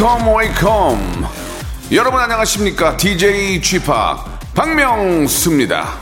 Welcome 0.00 0.34
welcome 0.34 1.26
여러분 1.92 2.20
안녕하십니까? 2.20 2.96
DJ 2.96 3.60
p 3.60 3.78
박명수입니다. 4.54 5.92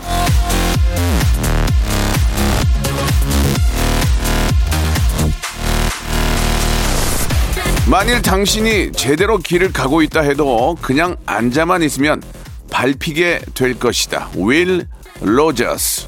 만일 7.91 8.23
당신이 8.23 8.93
제대로 8.93 9.37
길을 9.37 9.73
가고 9.73 10.03
있다 10.03 10.21
해도 10.21 10.77
그냥 10.81 11.17
앉아만 11.27 11.83
있으면 11.83 12.23
밟히게 12.71 13.41
될 13.55 13.81
것이다. 13.81 14.29
윌 14.37 14.87
로저스 15.21 16.07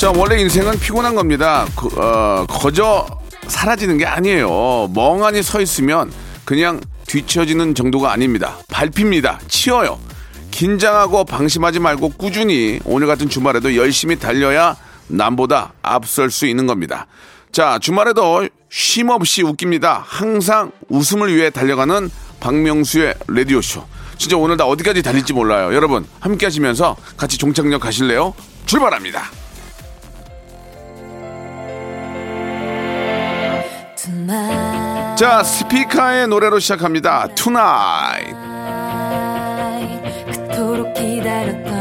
자, 0.00 0.10
원래 0.16 0.40
인생은 0.40 0.78
피곤한 0.78 1.14
겁니다. 1.14 1.66
그, 1.76 1.88
어, 2.00 2.46
거저 2.48 3.06
사라지는 3.46 3.98
게 3.98 4.06
아니에요. 4.06 4.90
멍하니 4.94 5.42
서 5.42 5.60
있으면 5.60 6.10
그냥 6.46 6.80
뒤처지는 7.06 7.74
정도가 7.74 8.10
아닙니다. 8.10 8.56
밟힙니다. 8.70 9.40
치어요. 9.48 9.98
긴장하고 10.50 11.24
방심하지 11.24 11.80
말고 11.80 12.14
꾸준히 12.16 12.80
오늘 12.86 13.08
같은 13.08 13.28
주말에도 13.28 13.76
열심히 13.76 14.18
달려야 14.18 14.74
남보다 15.08 15.74
앞설 15.82 16.30
수 16.30 16.46
있는 16.46 16.66
겁니다. 16.66 17.06
자, 17.52 17.78
주말에도 17.78 18.48
쉼 18.70 19.10
없이 19.10 19.42
웃깁니다. 19.42 20.02
항상 20.06 20.72
웃음을 20.88 21.36
위해 21.36 21.50
달려가는 21.50 22.10
박명수의 22.40 23.16
라디오쇼. 23.28 23.84
진짜 24.16 24.38
오늘 24.38 24.56
나 24.56 24.64
어디까지 24.64 25.02
달릴지 25.02 25.34
몰라요. 25.34 25.74
여러분, 25.74 26.06
함께 26.20 26.46
하시면서 26.46 26.96
같이 27.18 27.36
종착역 27.36 27.82
가실래요? 27.82 28.32
출발합니다. 28.64 29.39
자, 35.16 35.42
스피커의 35.42 36.28
노래로 36.28 36.58
시작합니다. 36.60 37.26
투나잇. 37.34 38.34
그토록 40.32 40.94
기다렸던 40.94 41.80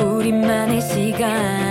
우리만의 0.00 0.80
시간 0.80 1.67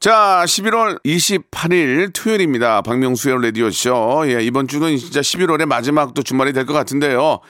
자, 0.00 0.44
11월 0.46 1.02
28일 1.04 2.12
토요일입니다. 2.14 2.82
박명수의 2.82 3.42
라디오쇼. 3.42 4.26
예, 4.28 4.42
이번 4.44 4.68
주는 4.68 4.96
진짜 4.96 5.20
11월의 5.20 5.66
마지막 5.66 6.14
또 6.14 6.22
주말이 6.22 6.52
될 6.52 6.66
것 6.66 6.72
같은데요. 6.72 7.40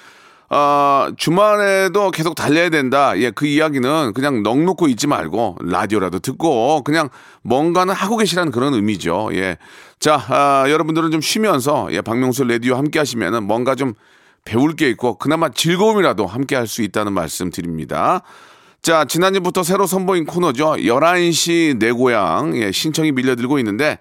아, 0.51 1.13
주말에도 1.19 2.11
계속 2.11 2.35
달려야 2.35 2.71
된다. 2.71 3.13
예, 3.19 3.31
그 3.31 3.45
이야기는 3.45 4.15
그냥 4.15 4.43
넋 4.43 4.65
놓고 4.65 4.89
있지 4.89 5.07
말고 5.07 5.59
라디오라도 5.61 6.21
듣고 6.21 6.83
그냥 6.85 7.11
뭔가는 7.43 7.93
하고 7.95 8.17
계시라는 8.17 8.51
그런 8.51 8.73
의미죠. 8.73 9.29
예. 9.35 9.59
자, 10.01 10.15
아, 10.29 10.65
여러분들은 10.71 11.11
좀 11.11 11.21
쉬면서 11.21 11.89
예, 11.93 12.01
박명수 12.01 12.45
라디오 12.45 12.77
함께 12.77 12.99
하시면은 12.99 13.43
뭔가 13.43 13.75
좀 13.75 13.93
배울 14.47 14.75
게 14.75 14.89
있고 14.89 15.19
그나마 15.19 15.51
즐거움이라도 15.51 16.27
함께 16.27 16.57
할 16.57 16.67
수 16.67 16.81
있다는 16.81 17.13
말씀 17.13 17.51
드립니다. 17.51 18.23
자, 18.83 19.05
지난주부터 19.05 19.63
새로 19.63 19.87
선보인 19.87 20.25
코너죠. 20.25 20.77
11시 20.77 21.79
내 21.79 21.93
고향. 21.93 22.57
예, 22.57 22.73
신청이 22.73 23.13
밀려들고 23.13 23.59
있는데 23.59 23.99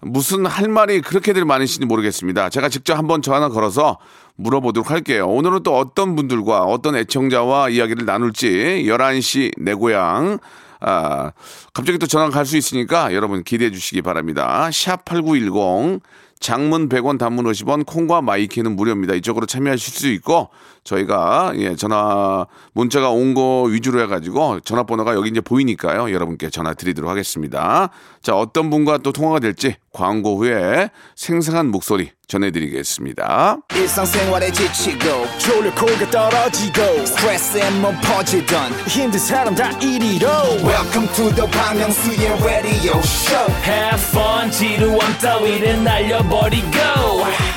무슨 0.00 0.46
할 0.46 0.68
말이 0.68 1.00
그렇게들 1.02 1.44
많으신지 1.44 1.86
모르겠습니다. 1.86 2.48
제가 2.48 2.68
직접 2.68 2.96
한번 2.96 3.22
전화 3.22 3.48
걸어서 3.48 3.98
물어보도록 4.36 4.90
할게요. 4.90 5.28
오늘은 5.28 5.62
또 5.62 5.76
어떤 5.76 6.16
분들과 6.16 6.62
어떤 6.62 6.96
애청자와 6.96 7.68
이야기를 7.68 8.06
나눌지 8.06 8.84
11시 8.86 9.52
내 9.58 9.74
고향. 9.74 10.38
아, 10.80 11.32
갑자기 11.74 11.98
또 11.98 12.06
전화 12.06 12.30
갈 12.30 12.46
수 12.46 12.56
있으니까 12.56 13.12
여러분 13.12 13.44
기대해 13.44 13.70
주시기 13.70 14.00
바랍니다. 14.00 14.70
샵 14.72 15.04
8910 15.04 16.00
장문 16.40 16.88
100원 16.88 17.18
단문 17.18 17.44
50원 17.44 17.84
콩과 17.84 18.22
my 18.22 18.37
K는 18.37 18.74
무료입니다. 18.74 19.12
이쪽으로 19.14 19.44
참여하실 19.44 19.92
수 19.92 20.08
있고 20.08 20.48
저희가 20.84 21.52
예, 21.56 21.76
전화 21.76 22.46
문자가 22.72 23.10
온 23.10 23.34
거 23.34 23.62
위주로 23.70 24.00
해 24.00 24.06
가지고 24.06 24.60
전화번호가 24.60 25.14
여기 25.14 25.28
이제 25.30 25.40
보이니까요. 25.40 26.12
여러분께 26.12 26.50
전화 26.50 26.74
드리도록 26.74 27.08
하겠습니다. 27.10 27.90
자, 28.22 28.34
어떤 28.34 28.70
분과 28.70 28.98
또 28.98 29.12
통화가 29.12 29.38
될지 29.40 29.76
광고 29.92 30.36
후에 30.38 30.90
생생한 31.16 31.70
목소리 31.70 32.10
전해 32.28 32.50
드리겠습니다. 32.50 33.58
일상생활에 33.74 34.52
지치고, 34.52 35.26
졸려 35.38 35.74
코가 35.74 36.10
떨어지고, 36.12 37.04
스트레스에 37.06 37.70
몸 37.80 37.92
퍼지던, 38.02 38.70
힘든 38.86 39.18
사람 39.18 39.54
다 39.54 39.70
이리로. 39.80 40.28
welcome 40.62 41.08
to 41.14 41.28
the 41.34 41.50
Bang 41.50 41.80
Myung-soo's 41.80 42.44
radio 42.44 42.98
show 43.00 43.50
Have 43.64 44.00
fun, 44.10 44.50
지루함 44.52 45.18
따위를 45.18 45.82
날려버리고. 45.82 46.70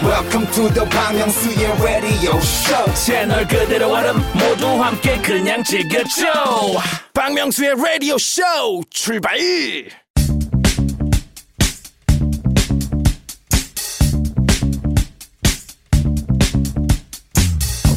Welcome 0.04 0.46
to 0.48 0.68
the 0.74 0.86
Bang 0.90 1.16
Myung-soo's 1.16 1.82
radio 1.82 2.38
show 2.40 2.94
채널 2.94 3.48
그대로 3.48 3.90
얼음 3.90 4.18
모두 4.34 4.68
함께 4.84 5.18
그냥 5.22 5.64
즐겨줘. 5.64 6.26
박명수의 7.14 7.72
radio 7.72 8.16
show 8.16 8.82
출발 8.90 9.38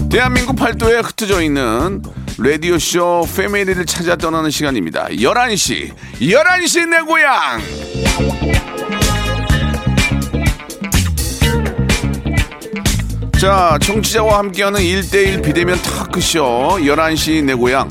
대한민국 0.09 0.57
팔도에 0.57 1.01
흩어져 1.01 1.43
있는 1.43 2.03
라디오쇼 2.39 3.27
패밀리를 3.37 3.85
찾아 3.87 4.17
떠나는 4.17 4.51
시간입니다. 4.51 5.09
11시, 5.09 5.93
11시 6.21 6.89
내 6.89 7.01
고향! 7.01 7.61
자, 13.41 13.79
청취자와 13.83 14.39
함께하는 14.39 14.81
1대1 14.81 15.45
비대면 15.45 15.77
타크쇼 15.83 16.79
11시 16.81 17.45
내 17.45 17.55
고향. 17.55 17.91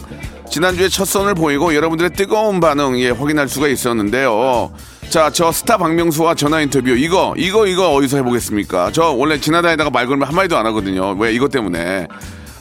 지난주에 0.50 0.90
첫 0.90 1.06
선을 1.06 1.36
보이고 1.36 1.76
여러분들의 1.76 2.14
뜨거운 2.14 2.60
반응 2.60 3.00
예, 3.00 3.12
확인할 3.12 3.48
수가 3.48 3.68
있었는데요. 3.68 4.72
자, 5.10 5.30
저 5.30 5.52
스타 5.52 5.78
박명수와 5.78 6.34
전화 6.34 6.62
인터뷰 6.62 6.90
이거 6.90 7.36
이거 7.38 7.68
이거 7.68 7.94
어디서 7.94 8.18
해보겠습니까? 8.18 8.92
저 8.92 9.12
원래 9.12 9.40
지나다니다가 9.40 9.92
말 9.92 10.08
걸면 10.08 10.28
한마디도 10.28 10.58
안 10.58 10.66
하거든요. 10.68 11.12
왜 11.20 11.34
이것 11.34 11.52
때문에? 11.52 12.08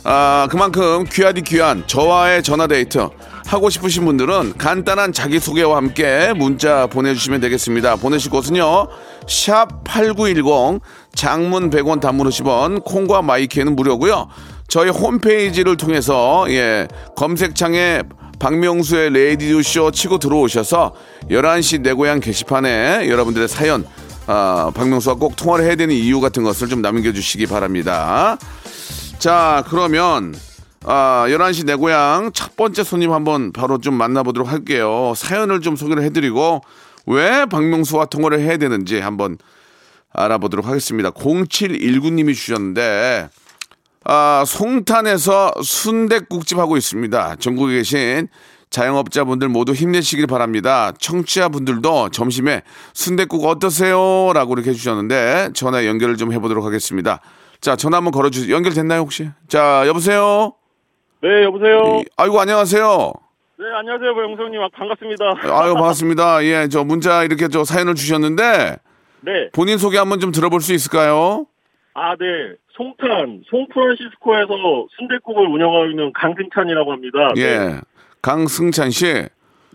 아, 0.05 0.47
그만큼 0.51 1.05
귀하디 1.11 1.41
귀한 1.43 1.85
저와의 1.87 2.43
전화 2.43 2.67
데이트 2.67 3.09
하고 3.47 3.71
싶으신 3.71 4.05
분들은 4.05 4.55
간단한 4.59 5.13
자기소개와 5.13 5.77
함께 5.77 6.33
문자 6.35 6.87
보내주시면 6.87 7.41
되겠습니다. 7.41 7.97
보내실 7.97 8.31
곳은요. 8.31 8.89
샵 9.29 9.85
8910 9.85 10.81
장문 11.15 11.71
100원 11.71 12.01
단문 12.01 12.29
50원 12.29 12.85
콩과 12.85 13.23
my 13.23 13.38
K는 13.38 13.77
무료고요. 13.77 14.29
저희 14.69 14.89
홈페이지를 14.91 15.77
통해서 15.77 16.47
예, 16.49 16.89
검색창에 17.17 18.03
박명수의 18.39 19.11
레이디오 19.11 19.63
쇼 19.63 19.91
치고 19.91 20.19
들어오셔서 20.19 20.93
11시 21.31 21.83
내 21.83 21.93
고향 21.93 22.21
게시판에 22.21 23.09
여러분들의 23.09 23.47
사연 23.49 23.87
아, 24.27 24.73
박명수와 24.75 25.17
꼭 25.17 25.37
통화를 25.37 25.65
해야 25.67 25.77
되는 25.77 25.95
이유 25.95 26.21
같은 26.21 26.43
것을 26.43 26.69
좀 26.69 26.81
남겨주시기 26.81 27.47
바랍니다. 27.47 28.39
자, 29.19 29.63
그러면 29.69 30.35
아, 30.87 31.25
11시 31.29 31.65
내 31.65 31.75
고향 31.75 32.31
첫 32.33 32.57
번째 32.57 32.85
손님 32.85 33.13
한번 33.13 33.53
바로 33.53 33.79
좀 33.79 33.95
만나보도록 33.95 34.51
할게요. 34.51 35.15
사연을 35.17 35.61
좀 35.61 35.77
소개를 35.77 36.03
해드리고 36.03 36.61
왜 37.07 37.47
박명수와 37.47 38.07
통화를 38.07 38.41
해야 38.41 38.57
되는지 38.59 39.01
한번 39.01 39.39
알아보도록 40.13 40.67
하겠습니다. 40.67 41.11
0719님이 41.11 42.35
주셨는데, 42.35 43.29
아, 44.05 44.45
송탄에서 44.47 45.55
순대국집 45.63 46.59
하고 46.59 46.77
있습니다. 46.77 47.37
전국에 47.37 47.77
계신 47.77 48.29
자영업자분들 48.71 49.49
모두 49.49 49.73
힘내시길 49.73 50.27
바랍니다. 50.27 50.93
청취자분들도 50.99 52.11
점심에 52.11 52.63
순대국 52.93 53.45
어떠세요? 53.47 54.33
라고 54.35 54.55
이렇게 54.55 54.71
해주셨는데, 54.71 55.51
전화 55.55 55.87
연결을 55.87 56.17
좀 56.17 56.33
해보도록 56.33 56.65
하겠습니다. 56.65 57.21
자, 57.61 57.75
전화 57.75 57.97
한번 57.97 58.13
걸어주세요. 58.13 58.55
연결됐나요, 58.55 59.01
혹시? 59.01 59.31
자, 59.49 59.85
여보세요? 59.87 60.53
네, 61.25 61.45
여보세요. 61.45 62.01
이- 62.03 62.05
아이고, 62.19 62.39
안녕하세요. 62.39 63.13
네, 63.59 63.65
안녕하세요, 63.79 64.11
영성님. 64.11 64.61
아, 64.61 64.69
반갑습니다. 64.77 65.25
아유, 65.59 65.73
반갑습니다. 65.73 66.45
예, 66.45 66.69
저 66.69 66.85
문자 66.85 67.25
이렇게 67.25 67.49
저 67.49 67.65
사연을 67.65 67.95
주셨는데, 67.95 68.77
네. 69.23 69.49
본인 69.55 69.79
소개 69.79 69.97
한번 69.97 70.21
좀 70.21 70.33
들어볼 70.33 70.61
수 70.61 70.75
있을까요? 70.75 71.47
아, 71.95 72.15
네. 72.21 72.27
송탄, 72.77 73.41
송프란시스코에서 73.49 74.53
순대국을 74.99 75.47
운영하고 75.47 75.87
있는 75.87 76.13
강승찬이라고 76.13 76.93
합니다. 76.93 77.33
네. 77.35 77.41
예. 77.43 77.81
강승찬 78.21 78.91
씨. 78.91 79.07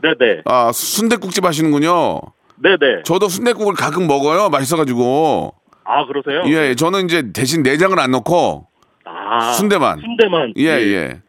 네 0.01 0.13
네. 0.19 0.41
아, 0.45 0.71
순대국집 0.71 1.43
하시는군요. 1.45 2.21
네 2.57 2.77
네. 2.79 3.01
저도 3.03 3.27
순대국을 3.27 3.73
가끔 3.73 4.05
먹어요. 4.05 4.49
맛있어 4.49 4.77
가지고. 4.77 5.55
아, 5.83 6.05
그러세요? 6.05 6.43
예, 6.45 6.75
저는 6.75 7.05
이제 7.05 7.31
대신 7.33 7.63
내장을 7.63 7.97
안 7.99 8.11
넣고 8.11 8.67
아. 9.05 9.53
순대만. 9.53 9.99
순대만. 9.99 10.53
예, 10.57 10.65
예. 10.65 11.21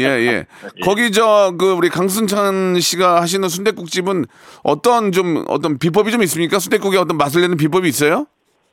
예, 0.00 0.04
예. 0.04 0.46
거기 0.84 1.10
저 1.12 1.52
그 1.58 1.72
우리 1.72 1.88
강승찬 1.88 2.80
씨가 2.80 3.20
하시는 3.20 3.48
순대국 3.48 3.90
집은 3.90 4.24
어떤 4.62 5.12
좀 5.12 5.44
어떤 5.48 5.78
비법이 5.78 6.10
좀 6.10 6.22
있습니까? 6.22 6.58
순대국에 6.58 6.98
어떤 6.98 7.16
맛을 7.16 7.40
내는 7.42 7.56
비법이 7.56 7.88
있어요? 7.88 8.26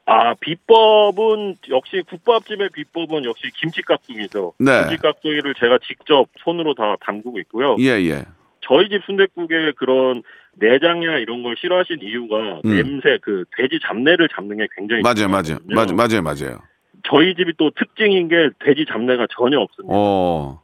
아, 0.06 0.34
비법은, 0.40 1.58
역시 1.70 2.02
국밥집의 2.10 2.70
비법은 2.74 3.26
역시 3.26 3.44
김치깍두기죠. 3.60 4.54
네. 4.58 4.82
김치깍두기를 4.88 5.54
제가 5.60 5.78
직접 5.88 6.26
손으로 6.44 6.74
다 6.74 6.96
담그고 7.02 7.38
있고요. 7.42 7.76
예, 7.80 7.90
예. 8.10 8.26
저희 8.62 8.90
집 8.90 9.04
순대국에 9.06 9.74
그런 9.78 10.24
내장이나 10.56 11.18
이런 11.18 11.44
걸 11.44 11.56
싫어하신 11.60 12.00
이유가 12.02 12.60
음. 12.66 12.76
냄새, 12.76 13.20
그 13.22 13.46
돼지 13.56 13.80
잡내를 13.86 14.30
잡는 14.30 14.58
게 14.58 14.68
굉장히 14.76 15.04
맞아요, 15.04 15.30
맞아요. 15.30 15.60
맞아요, 15.66 15.96
맞아요, 15.96 16.22
맞아요. 16.24 16.60
저희 17.08 17.36
집이 17.36 17.54
또 17.58 17.70
특징인 17.72 18.28
게 18.30 18.50
돼지 18.60 18.86
잡내가 18.90 19.28
전혀 19.30 19.60
없습니다. 19.60 19.94
어. 19.96 20.62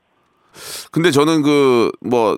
근데 0.92 1.12
저는 1.12 1.42
그 1.42 1.92
뭐 2.02 2.38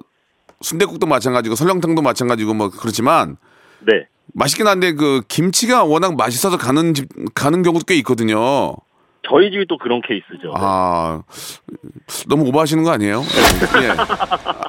순대국도 0.61 1.05
마찬가지고 1.05 1.55
설렁탕도 1.55 2.01
마찬가지고 2.01 2.53
뭐 2.55 2.69
그렇지만 2.69 3.37
네. 3.85 4.07
맛있긴 4.33 4.67
한데 4.67 4.93
그 4.93 5.21
김치가 5.27 5.83
워낙 5.83 6.15
맛있어서 6.15 6.57
가는 6.57 6.93
집 6.93 7.07
가는 7.35 7.61
경우도 7.61 7.85
꽤 7.85 7.95
있거든요. 7.97 8.75
저희 9.29 9.51
집이 9.51 9.65
또 9.67 9.77
그런 9.77 10.01
케이스죠. 10.01 10.53
아 10.55 11.21
너무 12.27 12.47
오버하시는 12.47 12.83
거 12.83 12.91
아니에요? 12.91 13.21
예. 13.83 13.91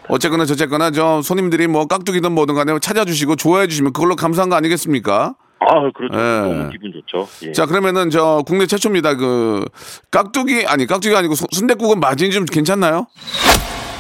어쨌거나 0.08 0.44
저쨌거나 0.46 0.90
저 0.90 1.22
손님들이 1.22 1.66
뭐 1.68 1.86
깍두기든 1.86 2.32
뭐든 2.32 2.54
간에 2.54 2.78
찾아주시고 2.78 3.36
좋아해 3.36 3.66
주시면 3.68 3.92
그걸로 3.92 4.16
감사한 4.16 4.48
거 4.50 4.56
아니겠습니까? 4.56 5.36
아, 5.60 5.90
그렇죠. 5.92 6.16
예. 6.16 6.40
너무 6.40 6.70
기분 6.70 6.92
좋죠. 6.92 7.28
예. 7.48 7.52
자 7.52 7.66
그러면은 7.66 8.10
저 8.10 8.42
국내 8.46 8.66
최초입니다. 8.66 9.14
그 9.16 9.64
깍두기 10.10 10.64
아니 10.66 10.86
깍두기가 10.86 11.18
아니고 11.18 11.34
소- 11.34 11.46
순대국은 11.50 12.00
맛이 12.00 12.30
좀 12.30 12.44
괜찮나요? 12.44 13.06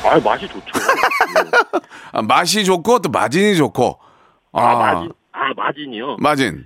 아, 0.04 0.18
맛이 0.20 0.46
좋죠. 0.46 0.60
예. 0.66 1.80
아, 2.12 2.22
맛이 2.22 2.64
좋고 2.64 3.00
또 3.00 3.08
마진이 3.10 3.56
좋고. 3.56 3.98
아, 4.52 4.74
마진. 4.76 5.12
아, 5.32 5.52
마진이요. 5.56 6.16
마진. 6.20 6.64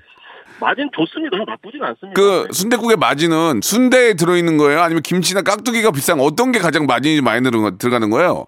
마진 0.60 0.88
좋습니다. 0.94 1.38
나쁘진 1.46 1.82
않습니다. 1.82 2.20
그 2.20 2.46
네. 2.46 2.52
순대국의 2.52 2.96
마진은 2.98 3.60
순대에 3.62 4.14
들어 4.14 4.36
있는 4.36 4.58
거예요? 4.58 4.80
아니면 4.82 5.02
김치나 5.02 5.42
깍두기가 5.42 5.90
비싼 5.90 6.20
어떤 6.20 6.52
게 6.52 6.58
가장 6.60 6.86
마진이 6.86 7.20
많이 7.22 7.42
들어- 7.42 7.76
들어가는 7.78 8.10
거예요? 8.10 8.46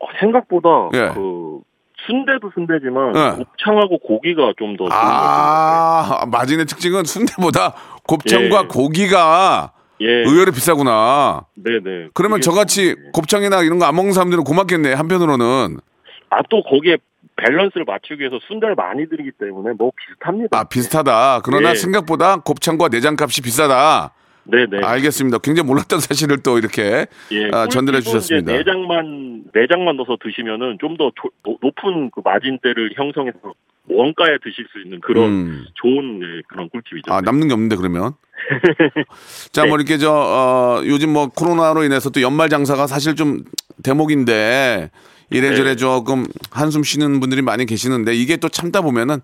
어, 0.00 0.06
생각보다 0.18 0.68
예. 0.94 1.12
그 1.14 1.60
순대도 2.06 2.50
순대지만 2.54 3.14
예. 3.16 3.30
곱창하고 3.44 3.98
고기가 3.98 4.52
좀 4.58 4.76
더. 4.76 4.86
아, 4.90 6.24
마진의 6.30 6.66
특징은 6.66 7.04
순대보다 7.04 7.74
곱창과 8.06 8.62
예. 8.64 8.66
고기가 8.68 9.72
예. 10.00 10.06
의외로 10.06 10.52
비싸구나. 10.52 11.42
네네. 11.56 12.08
그러면 12.14 12.40
그게 12.40 12.50
저같이. 12.50 12.96
곱창이나 13.12 13.62
이런 13.62 13.78
거 13.78 13.84
안 13.86 13.94
먹는 13.96 14.12
사람들은 14.12 14.44
고맙겠네, 14.44 14.94
한편으로는. 14.94 15.78
아, 16.30 16.38
또 16.48 16.62
거기에 16.62 16.96
밸런스를 17.36 17.84
맞추기 17.86 18.20
위해서 18.20 18.38
순대를 18.48 18.74
많이 18.74 19.08
드리기 19.08 19.32
때문에 19.38 19.74
뭐 19.78 19.90
비슷합니다. 19.96 20.58
아, 20.58 20.64
비슷하다. 20.64 21.40
그러나 21.44 21.70
예. 21.70 21.74
생각보다 21.74 22.36
곱창과 22.38 22.88
내장 22.88 23.16
값이 23.18 23.42
비싸다. 23.42 24.12
네네. 24.44 24.80
알겠습니다. 24.84 25.38
굉장히 25.38 25.66
몰랐던 25.66 26.00
사실을 26.00 26.42
또 26.42 26.58
이렇게 26.58 27.06
예, 27.32 27.50
아, 27.52 27.66
전달해 27.66 28.00
주셨습니다. 28.00 28.52
내장만 28.52 29.44
내장만 29.52 29.96
넣어서 29.96 30.16
드시면은 30.22 30.78
좀 30.80 30.96
더 30.96 31.10
높은 31.62 32.10
그 32.10 32.20
마진대를 32.22 32.92
형성해서 32.94 33.38
원가에 33.88 34.38
드실 34.42 34.66
수 34.70 34.80
있는 34.82 35.00
그런 35.00 35.24
음. 35.28 35.64
좋은 35.74 36.20
예, 36.22 36.42
그런 36.48 36.68
꿀팁이죠. 36.68 37.12
아, 37.12 37.20
남는 37.20 37.48
게 37.48 37.54
없는데, 37.54 37.76
그러면. 37.76 38.12
자, 39.52 39.62
네. 39.62 39.68
뭐 39.68 39.78
이렇게 39.78 39.98
저, 39.98 40.12
어, 40.12 40.82
요즘 40.84 41.12
뭐 41.12 41.28
코로나로 41.28 41.84
인해서 41.84 42.10
또 42.10 42.20
연말 42.22 42.48
장사가 42.48 42.86
사실 42.86 43.14
좀 43.16 43.44
대목인데 43.82 44.90
이래저래 45.30 45.70
네. 45.70 45.76
조금 45.76 46.26
한숨 46.50 46.82
쉬는 46.82 47.20
분들이 47.20 47.42
많이 47.42 47.66
계시는데 47.66 48.14
이게 48.14 48.36
또 48.36 48.48
참다 48.48 48.80
보면은 48.82 49.20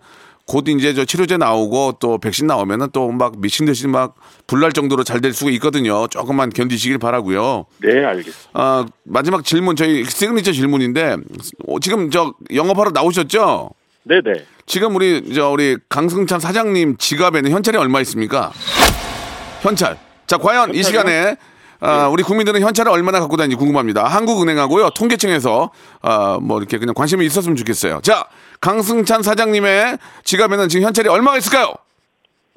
곧 0.47 0.69
이제 0.69 0.95
저 0.95 1.05
치료제 1.05 1.37
나오고 1.37 1.97
또 1.99 2.19
백신 2.19 2.47
나오면은 2.47 2.89
또 2.93 3.11
막 3.11 3.41
미친 3.41 3.67
듯이 3.67 3.89
막 3.89 4.15
불날 4.47 4.73
정도로 4.73 5.03
잘 5.03 5.21
될 5.21 5.33
수가 5.33 5.51
있거든요. 5.53 6.07
조금만 6.09 6.51
견디시길 6.51 6.99
바라고요. 6.99 7.67
네, 7.83 8.05
알겠습니다. 8.05 8.51
아, 8.53 8.87
마지막 9.05 9.45
질문 9.45 9.75
저희 9.75 10.05
시그니처 10.05 10.53
질문인데 10.53 11.17
어, 11.67 11.81
지금 11.81 12.11
저 12.11 12.35
영업하러 12.55 12.91
나오셨죠? 12.91 13.71
네 14.05 14.21
네. 14.25 14.45
지금 14.67 14.95
우리 14.95 15.33
저 15.35 15.51
우리 15.51 15.77
강승찬 15.89 16.39
사장님 16.39 16.97
지갑에는 16.99 17.51
현찰이 17.51 17.77
얼마 17.77 18.01
있습니까? 18.03 18.53
현찰. 19.63 19.99
자, 20.27 20.37
과연 20.39 20.75
이 20.75 20.79
현찰이요? 20.79 20.83
시간에 20.83 21.37
아, 21.81 22.09
우리 22.09 22.23
국민들은 22.23 22.61
현찰을 22.61 22.91
얼마나 22.91 23.21
갖고 23.21 23.37
다니는지 23.37 23.57
궁금합니다. 23.59 24.05
한국은행하고요, 24.05 24.91
통계청에서 24.91 25.71
아, 26.03 26.39
뭐 26.41 26.59
이렇게 26.59 26.79
그냥 26.79 26.95
관심이 26.95 27.25
있었으면 27.27 27.57
좋겠어요. 27.57 28.01
자, 28.03 28.25
강승찬 28.61 29.23
사장님의 29.23 29.99
지갑에는 30.25 30.69
지금 30.69 30.87
현찰이 30.87 31.09
얼마가 31.09 31.39
있을까요? 31.39 31.75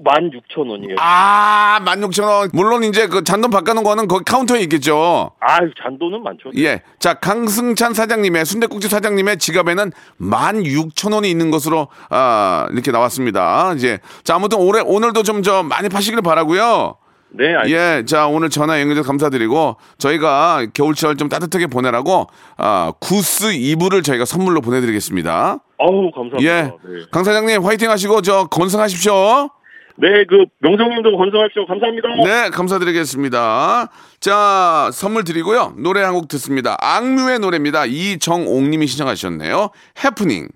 16,000원이에요. 0.01 0.95
아, 0.97 1.81
16,000원. 1.83 2.51
물론 2.53 2.83
이제 2.85 3.07
그 3.07 3.25
잔돈 3.25 3.51
바꿔놓은 3.51 3.83
거는 3.83 4.07
거기 4.07 4.23
카운터에 4.23 4.61
있겠죠. 4.61 5.31
아유, 5.41 5.71
잔돈은 5.83 6.23
많죠. 6.23 6.51
예. 6.57 6.81
자, 6.99 7.15
강승찬 7.15 7.93
사장님의 7.93 8.45
순대국집 8.45 8.89
사장님의 8.91 9.39
지갑에는 9.39 9.91
16,000원이 10.21 11.25
있는 11.25 11.51
것으로 11.51 11.89
아, 12.09 12.67
이렇게 12.71 12.91
나왔습니다. 12.91 13.73
이제 13.75 13.99
자, 14.23 14.35
아무튼 14.35 14.59
올해 14.59 14.79
오늘도 14.81 15.23
좀 15.23 15.41
저 15.43 15.63
많이 15.63 15.89
파시길 15.89 16.21
바라고요. 16.21 16.95
네, 17.31 17.53
알겠습니다. 17.55 17.97
예. 17.99 18.05
자, 18.05 18.27
오늘 18.27 18.49
전화 18.49 18.81
연결 18.81 19.01
감사드리고 19.03 19.77
저희가 19.97 20.65
겨울철 20.73 21.15
좀 21.17 21.29
따뜻하게 21.29 21.67
보내라고 21.67 22.27
아, 22.57 22.91
구스 22.99 23.53
이불을 23.53 24.01
저희가 24.03 24.25
선물로 24.25 24.61
보내 24.61 24.81
드리겠습니다. 24.81 25.59
어우, 25.77 26.11
감사합니다. 26.11 26.43
예. 26.43 26.61
네. 26.63 27.05
강 27.11 27.23
사장님 27.23 27.63
화이팅 27.63 27.89
하시고 27.89 28.21
저 28.21 28.45
건승하십시오. 28.45 29.49
네, 30.01 30.23
그 30.29 30.45
명성님도 30.59 31.17
건승하십시오. 31.17 31.65
감사합니다. 31.67 32.07
네, 32.25 32.49
감사드리겠습니다. 32.51 33.89
자, 34.21 34.89
선물 34.93 35.23
드리고요. 35.25 35.73
노래 35.77 36.01
한 36.01 36.13
곡 36.13 36.27
듣습니다. 36.29 36.77
악뮤의 36.79 37.39
노래입니다. 37.39 37.85
이정옥님이 37.85 38.87
신청하셨네요. 38.87 39.69
해프닝. 40.03 40.47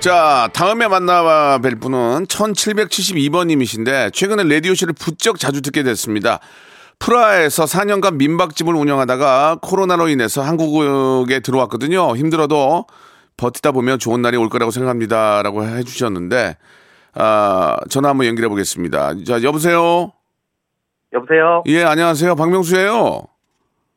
자, 0.00 0.48
다음에 0.54 0.88
만나 0.88 1.58
뵐 1.58 1.78
분은 1.78 2.24
1772번님이신데, 2.24 4.14
최근에 4.14 4.44
라디오쇼를 4.44 4.94
부쩍 4.98 5.38
자주 5.38 5.60
듣게 5.60 5.82
됐습니다. 5.82 6.40
프라하에서 6.98 7.64
4년간 7.64 8.16
민박집을 8.16 8.74
운영하다가 8.74 9.58
코로나로 9.60 10.08
인해서 10.08 10.40
한국에 10.40 11.40
들어왔거든요. 11.40 12.16
힘들어도 12.16 12.86
버티다 13.36 13.72
보면 13.72 13.98
좋은 13.98 14.22
날이 14.22 14.38
올 14.38 14.48
거라고 14.48 14.70
생각합니다. 14.70 15.42
라고 15.42 15.64
해주셨는데, 15.66 16.56
아, 17.14 17.76
전화 17.90 18.08
한번 18.08 18.26
연결해 18.26 18.48
보겠습니다. 18.48 19.12
자, 19.26 19.42
여보세요? 19.42 20.12
여보세요? 21.12 21.62
예, 21.66 21.84
안녕하세요. 21.84 22.36
박명수예요 22.36 23.24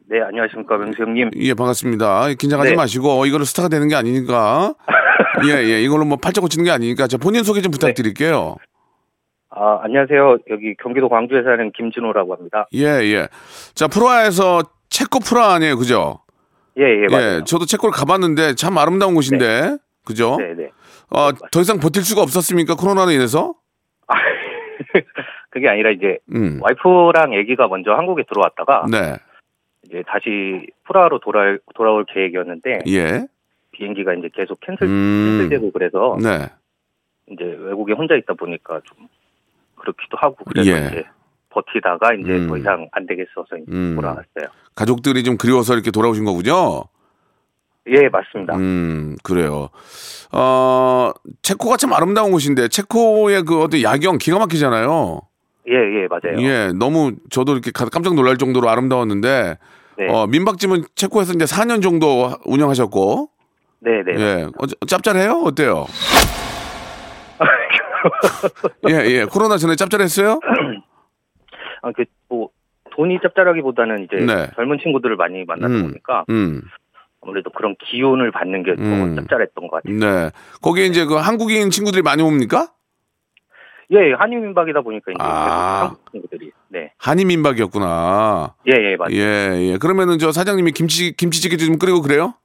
네, 0.10 0.20
안녕하십니까, 0.22 0.78
명수 0.78 1.02
형님. 1.02 1.32
예, 1.38 1.54
반갑습니다. 1.54 2.34
긴장하지 2.38 2.72
네. 2.72 2.76
마시고, 2.76 3.26
이걸로 3.26 3.46
스타가 3.46 3.70
되는 3.70 3.88
게 3.88 3.96
아니니까. 3.96 4.76
예, 5.48 5.64
예, 5.64 5.82
이걸로 5.82 6.06
뭐 6.06 6.18
팔자 6.18 6.42
고치는 6.42 6.66
게 6.66 6.72
아니니까. 6.72 7.08
자, 7.08 7.18
본인 7.18 7.44
소개 7.44 7.62
좀 7.62 7.72
부탁드릴게요. 7.72 8.56
아, 9.50 9.80
안녕하세요. 9.84 10.38
여기 10.50 10.76
경기도 10.82 11.10
광주에 11.10 11.44
사는 11.44 11.72
김진호라고 11.72 12.34
합니다. 12.36 12.68
예, 12.74 12.86
예. 12.86 13.28
자, 13.76 13.88
프라하에서 13.88 14.64
체코 14.90 15.20
프라 15.20 15.54
아니에요, 15.54 15.78
그죠? 15.78 16.20
예, 16.80 16.84
예, 16.84 17.08
맞아요. 17.10 17.38
예, 17.38 17.42
저도 17.46 17.66
체코를 17.66 17.94
가봤는데 17.94 18.56
참 18.56 18.78
아름다운 18.78 19.14
곳인데, 19.14 19.78
그죠? 20.06 20.38
네, 20.40 20.54
네. 20.56 20.70
어, 21.12 21.32
더 21.52 21.62
이상 21.62 21.80
버틸 21.80 22.02
수가 22.02 22.22
없었습니까? 22.22 22.76
코로나로 22.76 23.12
인해서? 23.12 23.54
아, 24.08 24.16
그게 25.52 25.70
아니라 25.70 25.92
이제 25.92 26.18
음. 26.34 26.60
와이프랑 26.62 27.34
아기가 27.34 27.68
먼저 27.68 27.92
한국에 27.92 28.24
들어왔다가 28.28 28.86
네. 28.92 29.18
이제 29.86 30.04
다시 30.08 30.66
프라하로 30.88 31.20
돌아 31.20 31.58
돌아올 31.76 32.06
계획이었는데 32.12 32.80
예. 32.88 33.28
비행기가 33.74 34.14
이제 34.14 34.30
계속 34.34 34.60
캔슬 34.62 34.88
음. 34.88 35.38
캔슬되고 35.50 35.72
그래서 35.72 36.18
네. 36.22 36.50
이제 37.32 37.44
외국에 37.44 37.94
혼자 37.94 38.16
있다 38.16 38.34
보니까 38.36 38.80
좀 38.86 39.08
그렇기도 39.76 40.18
하고 40.18 40.38
그래서 40.46 40.70
예. 40.72 40.88
이제 40.88 41.04
버티다가 41.50 42.14
이제 42.14 42.32
음. 42.32 42.48
더 42.48 42.58
이상 42.58 42.88
안 42.92 43.06
되겠어서 43.06 43.58
이제 43.62 43.66
음. 43.72 43.96
돌아왔어요. 43.96 44.48
가족들이 44.76 45.24
좀 45.24 45.38
그리워서 45.38 45.74
이렇게 45.74 45.92
돌아오신 45.92 46.24
거군요. 46.26 46.84
예, 47.88 48.08
맞습니다. 48.08 48.56
음, 48.56 49.18
그래요. 49.24 49.68
어, 50.32 51.12
체코가 51.42 51.76
참 51.76 51.92
아름다운 51.92 52.32
곳인데, 52.32 52.70
체코의 52.70 53.44
그 53.44 53.62
어떤 53.62 53.82
야경 53.82 54.20
기가 54.20 54.40
막히잖아요. 54.40 55.20
예, 55.68 55.74
예, 55.74 56.08
맞아요. 56.08 56.42
예, 56.42 56.72
너무 56.74 57.12
저도 57.30 57.52
이렇게 57.52 57.72
가- 57.72 57.90
깜짝 57.90 58.16
놀랄 58.16 58.38
정도로 58.38 58.70
아름다웠는데, 58.70 59.58
네. 59.98 60.08
어, 60.10 60.28
민박집은 60.28 60.84
체코에서 60.96 61.34
이제 61.34 61.44
4년 61.44 61.82
정도 61.82 62.32
운영하셨고, 62.46 63.30
네, 63.84 64.02
네. 64.04 64.14
예, 64.18 64.44
어, 64.46 64.66
짭짤해요? 64.88 65.44
어때요? 65.46 65.86
예, 68.90 68.94
예, 69.12 69.26
코로나 69.26 69.58
전에 69.58 69.76
짭짤했어요? 69.76 70.40
아, 71.82 71.92
그, 71.92 72.06
뭐, 72.30 72.50
돈이 72.96 73.20
짭짤하기보다는 73.22 74.06
이제 74.06 74.18
네. 74.18 74.50
젊은 74.56 74.80
친구들을 74.82 75.16
많이 75.18 75.44
만나다 75.44 75.74
음, 75.74 75.82
보니까 75.84 76.26
음, 76.30 76.62
아무래도 77.22 77.50
그런 77.50 77.76
기운을 77.84 78.32
받는 78.32 78.64
게더 78.64 78.82
음. 78.82 79.16
짭짤했던 79.16 79.68
것 79.68 79.84
같아요. 79.84 80.00
네. 80.00 80.32
거기에 80.62 80.86
이제 80.86 81.06
그 81.06 81.16
한국인 81.16 81.70
친구들이 81.70 82.02
많이 82.04 82.24
옵니까? 82.24 82.70
예, 83.92 84.14
한인 84.18 84.42
민박이다 84.42 84.82
보니까 84.82 85.12
이제 85.12 85.18
아. 85.20 85.82
한국 85.82 86.12
친구들이. 86.12 86.52
네. 86.70 86.94
한인 86.98 87.28
민박이었구나. 87.28 88.56
예, 88.68 88.92
예, 88.92 88.96
맞아요. 88.96 89.14
예, 89.14 89.72
예. 89.74 89.78
그러면은 89.78 90.20
저 90.20 90.32
사장님이 90.32 90.72
김치, 90.72 91.16
김치찌개 91.16 91.58
좀 91.58 91.78
끓이고 91.78 92.02
그래요? 92.02 92.36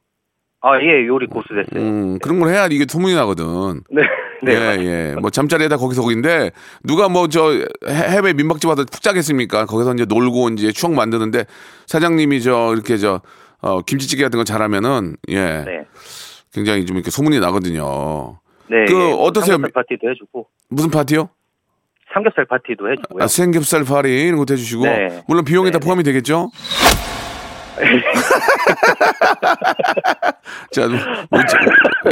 아, 0.61 0.77
예, 0.81 1.07
요리 1.07 1.25
고수 1.27 1.47
됐어요. 1.49 1.81
음, 1.81 2.19
그런 2.19 2.39
걸 2.39 2.49
해야 2.49 2.65
이게 2.67 2.85
소문이 2.87 3.15
나거든. 3.15 3.81
네. 3.91 4.01
네. 4.41 4.53
예. 4.53 4.77
예. 5.11 5.15
뭐 5.19 5.29
잠자리에다 5.29 5.77
거기서 5.77 6.01
거긴데 6.01 6.51
누가 6.83 7.09
뭐 7.09 7.27
저 7.27 7.51
해외 7.87 8.33
민박집 8.33 8.69
와서 8.69 8.85
푹 8.89 9.01
자겠습니까? 9.01 9.65
거기서 9.65 9.93
이제 9.93 10.05
놀고 10.05 10.49
이제 10.49 10.71
추억 10.71 10.93
만드는데 10.93 11.45
사장님이 11.87 12.41
저 12.41 12.71
이렇게 12.73 12.97
저 12.97 13.21
어, 13.61 13.81
김치찌개 13.81 14.23
같은 14.23 14.37
거 14.37 14.43
잘하면은 14.45 15.17
예. 15.29 15.63
네. 15.65 15.85
굉장히 16.53 16.85
좀 16.85 16.95
이렇게 16.97 17.11
소문이 17.11 17.39
나거든요. 17.39 18.39
네. 18.69 18.85
그 18.85 18.93
예, 18.93 19.11
어떠세요? 19.17 19.55
삼겹살 19.55 19.71
파티도 19.73 20.09
해주고, 20.09 20.47
무슨 20.69 20.89
파티요? 20.91 21.29
삼겹살 22.13 22.45
파티도 22.45 22.91
해주고요. 22.91 23.23
아, 23.23 23.27
생겹살 23.27 23.83
파리 23.83 24.21
이런 24.27 24.37
것도 24.37 24.53
해주시고 24.53 24.83
네. 24.85 25.23
물론 25.27 25.43
비용에 25.43 25.69
다 25.71 25.79
네, 25.79 25.85
포함이 25.85 26.03
되겠죠? 26.03 26.49
자, 30.71 30.87
뭐, 31.29 31.39
저- 31.47 31.57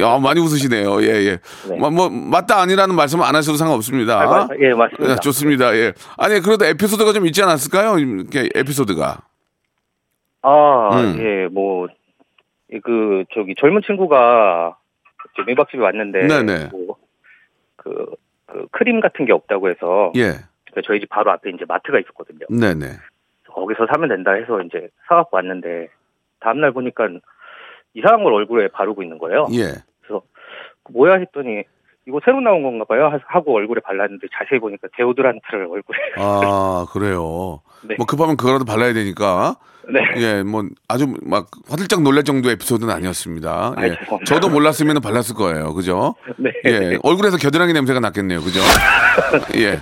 야, 0.05 0.17
많이 0.19 0.39
웃으시네요. 0.39 1.01
예, 1.03 1.07
예. 1.07 1.37
네. 1.69 1.75
뭐, 1.77 1.89
뭐, 1.89 2.09
맞다 2.09 2.61
아니라는 2.61 2.95
말씀은 2.95 3.25
안 3.25 3.35
하셔도 3.35 3.57
상관없습니다. 3.57 4.21
아, 4.21 4.25
맞- 4.25 4.49
예, 4.59 4.73
맞습니다. 4.73 5.11
예, 5.11 5.15
좋습니다. 5.17 5.75
예. 5.75 5.93
아니, 6.17 6.39
그래도 6.41 6.65
에피소드가 6.65 7.13
좀 7.13 7.25
있지 7.27 7.41
않았을까요? 7.43 7.97
이렇게 7.99 8.49
에피소드가. 8.55 9.21
아, 10.43 10.89
음. 11.01 11.17
예, 11.19 11.47
뭐, 11.51 11.87
이 12.71 12.79
그, 12.79 13.23
저기, 13.33 13.53
젊은 13.59 13.81
친구가 13.85 14.77
민박집에 15.45 15.81
왔는데, 15.81 16.27
네네. 16.27 16.69
뭐, 16.71 16.95
그, 17.75 18.05
그, 18.45 18.67
크림 18.71 18.99
같은 19.01 19.25
게 19.25 19.33
없다고 19.33 19.69
해서, 19.69 20.11
예. 20.15 20.33
그 20.73 20.81
저희 20.85 20.99
집 20.99 21.09
바로 21.09 21.31
앞에 21.31 21.49
이제 21.51 21.65
마트가 21.67 21.99
있었거든요. 21.99 22.45
네네. 22.49 22.93
거기서 23.61 23.87
사면 23.91 24.09
된다 24.09 24.31
해서 24.33 24.61
이제 24.61 24.89
사갖고 25.07 25.37
왔는데, 25.37 25.89
다음날 26.39 26.71
보니까 26.73 27.07
이상한 27.95 28.23
걸 28.23 28.33
얼굴에 28.33 28.67
바르고 28.69 29.01
있는 29.03 29.17
거예요. 29.17 29.47
예. 29.53 29.73
뭐야 30.89 31.15
했더니, 31.15 31.63
이거 32.07 32.21
새로 32.23 32.39
나온 32.39 32.63
건가 32.63 32.85
봐요. 32.87 33.07
하- 33.07 33.19
하고 33.27 33.53
얼굴에 33.57 33.81
발랐는데 33.83 34.27
자세히 34.37 34.59
보니까 34.59 34.87
데오드란트를 34.95 35.63
얼굴에. 35.69 35.97
아, 36.17 36.85
그래요. 36.93 37.59
네. 37.83 37.95
뭐 37.97 38.05
급하면 38.05 38.37
그거라도 38.37 38.63
발라야 38.63 38.93
되니까. 38.93 39.57
네. 39.89 39.99
예, 40.21 40.43
뭐 40.43 40.63
아주 40.87 41.13
막 41.23 41.47
화들짝 41.69 42.03
놀랄 42.03 42.23
정도의 42.23 42.53
에피소드는 42.53 42.93
아니었습니다. 42.93 43.73
아, 43.75 43.83
예. 43.83 43.89
죄송합니다. 43.97 44.23
저도 44.25 44.47
몰랐으면 44.49 45.01
발랐을 45.01 45.35
거예요. 45.35 45.73
그죠? 45.73 46.15
네. 46.37 46.51
예, 46.65 46.97
얼굴에서 47.03 47.35
겨드랑이 47.37 47.73
냄새가 47.73 47.99
났겠네요. 47.99 48.39
그죠? 48.39 48.61
예. 49.59 49.77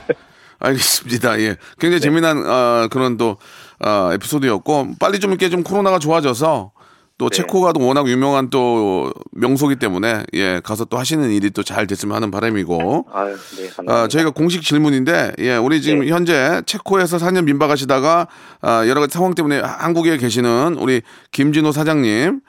알겠습니다. 0.58 1.39
예. 1.41 1.55
굉장히 1.79 2.00
재미난, 2.00 2.38
어, 2.38 2.88
그런 2.91 3.17
또, 3.17 3.38
어, 3.84 4.10
에피소드였고, 4.13 4.96
빨리 5.00 5.20
좀 5.20 5.32
이렇게 5.32 5.50
좀 5.50 5.63
코로나가 5.63 6.00
좋아져서, 6.00 6.72
또 7.17 7.29
네. 7.29 7.38
체코가 7.38 7.72
또 7.72 7.86
워낙 7.86 8.08
유명한 8.10 8.50
또 8.50 9.13
명소기 9.32 9.77
때문에, 9.77 10.24
예, 10.34 10.60
가서 10.62 10.84
또 10.84 10.98
하시는 10.98 11.29
일이 11.32 11.50
또 11.51 11.63
잘 11.63 11.88
됐으면 11.88 12.13
하는 12.13 12.29
바람이고, 12.29 13.05
아유, 13.13 13.36
네, 13.58 13.67
감사합니다. 13.67 13.94
아, 13.94 14.08
저희가 14.10 14.32
공식 14.32 14.62
질문인데, 14.63 15.34
예, 15.39 15.55
우리 15.55 15.82
지금 15.82 16.01
네. 16.01 16.10
현재 16.10 16.62
체코에서 16.65 17.17
4년 17.17 17.46
민박하시다가, 17.46 18.27
아, 18.62 18.88
여러 18.88 19.00
가지 19.00 19.13
상황 19.13 19.34
때문에 19.34 19.60
한국에 19.62 20.17
계시는 20.17 20.75
우리 20.77 21.01
김진호 21.32 21.72
사장님, 21.72 22.41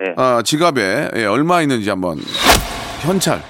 네. 0.00 0.14
아, 0.16 0.42
지갑에 0.44 1.10
예, 1.16 1.24
얼마 1.24 1.60
있는지 1.60 1.90
한번 1.90 2.20
현찰 3.02 3.42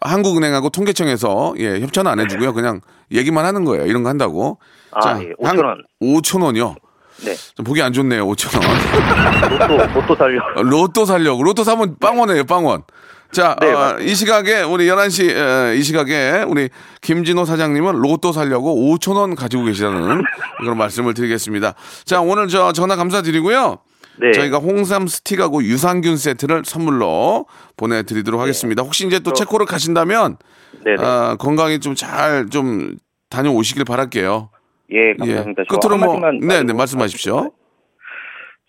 한국은행하고 0.00 0.70
통계청에서 0.70 1.54
예, 1.58 1.80
협찬 1.80 2.06
안 2.06 2.18
해주고요. 2.20 2.54
그냥 2.54 2.80
얘기만 3.12 3.44
하는 3.44 3.64
거예요. 3.64 3.86
이런 3.86 4.02
거 4.02 4.08
한다고. 4.08 4.58
아, 4.92 5.20
예, 5.22 5.32
5천 5.40 5.64
원. 5.64 5.84
5천 6.00 6.42
원이요. 6.42 6.74
네. 7.24 7.34
좀 7.54 7.64
보기 7.64 7.82
안 7.82 7.92
좋네요. 7.92 8.26
5천 8.26 8.60
원. 8.60 9.58
로또, 9.58 10.00
로또 10.00 10.16
살려. 10.16 10.40
로또 10.62 11.04
살려고. 11.04 11.42
로또 11.42 11.64
사면 11.64 11.96
빵원이에요. 12.00 12.44
빵원. 12.44 12.82
자, 13.32 13.56
네, 13.60 13.72
어. 13.72 13.96
이 13.98 14.14
시각에 14.14 14.60
우리 14.60 14.86
11시 14.86 15.30
에, 15.30 15.76
이 15.76 15.82
시각에 15.82 16.44
우리 16.46 16.68
김진호 17.00 17.46
사장님은 17.46 17.94
로또 17.94 18.30
살려고 18.30 18.74
5천 18.74 19.16
원 19.16 19.34
가지고 19.34 19.64
계시다는 19.64 20.22
그런 20.58 20.76
말씀을 20.76 21.14
드리겠습니다. 21.14 21.74
자, 22.04 22.20
오늘 22.20 22.48
저 22.48 22.72
전화 22.72 22.94
감사드리고요. 22.96 23.78
네. 24.20 24.32
저희가 24.32 24.58
홍삼 24.58 25.06
스틱하고 25.06 25.64
유산균 25.64 26.18
세트를 26.18 26.64
선물로 26.66 27.46
보내드리도록 27.78 28.38
하겠습니다. 28.38 28.82
혹시 28.82 29.06
이제 29.06 29.18
또 29.20 29.32
체코를 29.32 29.64
가신다면 29.64 30.36
네, 30.84 30.94
네. 30.94 31.02
아, 31.02 31.36
건강히 31.38 31.78
좀잘좀 31.80 32.96
다녀오시길 33.30 33.84
바랄게요. 33.86 34.50
예, 34.92 35.14
감사합니다. 35.14 35.64
저 35.68 35.78
끝으로 35.78 35.98
뭐, 35.98 36.30
네, 36.30 36.62
네, 36.62 36.72
말씀하십시오. 36.72 37.50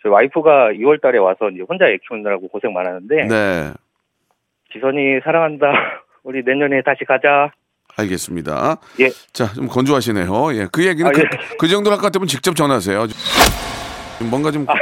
저희 0.01 0.11
와이프가 0.11 0.71
2월 0.73 1.01
달에 1.01 1.17
와서 1.17 1.49
이제 1.49 1.63
혼자 1.67 1.85
애 1.85 1.97
키우느라고 2.07 2.47
고생 2.49 2.73
많았는데, 2.73 3.27
네, 3.27 3.73
지선이 4.73 5.19
사랑한다. 5.23 5.67
우리 6.23 6.41
내년에 6.43 6.81
다시 6.83 7.05
가자. 7.05 7.51
알겠습니다. 7.95 8.77
예. 9.01 9.09
자, 9.33 9.47
좀 9.53 9.67
건조하시네요. 9.67 10.55
예, 10.55 10.67
그 10.71 10.85
얘기는 10.85 11.07
아, 11.07 11.11
그, 11.11 11.21
예. 11.21 11.25
그 11.59 11.67
정도로 11.67 11.95
할것 11.95 12.05
같으면 12.05 12.27
직접 12.27 12.55
전화하세요. 12.55 13.07
좀 14.19 14.29
뭔가 14.29 14.49
좀 14.51 14.65
아. 14.67 14.73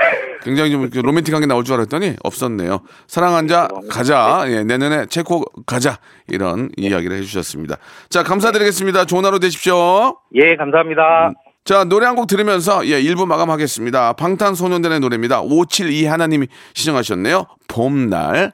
굉장히 0.43 0.71
좀 0.71 0.89
로맨틱한 0.91 1.41
게 1.41 1.47
나올 1.47 1.63
줄 1.63 1.75
알았더니 1.75 2.15
없었네요. 2.23 2.81
사랑한 3.07 3.47
자 3.47 3.67
가자. 3.89 4.43
예, 4.47 4.63
내년에 4.63 5.05
체코 5.07 5.43
가자. 5.65 5.99
이런 6.27 6.69
네. 6.77 6.87
이야기를 6.87 7.17
해주셨습니다. 7.17 7.77
자, 8.09 8.23
감사드리겠습니다. 8.23 9.05
좋은 9.05 9.25
하루 9.25 9.39
되십시오. 9.39 10.17
예, 10.35 10.55
감사합니다. 10.55 11.31
자, 11.63 11.83
노래 11.83 12.05
한 12.07 12.15
곡 12.15 12.27
들으면서 12.27 12.85
예, 12.87 13.01
1부 13.01 13.25
마감하겠습니다. 13.27 14.13
방탄소년단의 14.13 14.99
노래입니다. 14.99 15.41
572 15.41 16.05
하나님이 16.05 16.47
시청하셨네요. 16.73 17.45
봄날. 17.67 18.53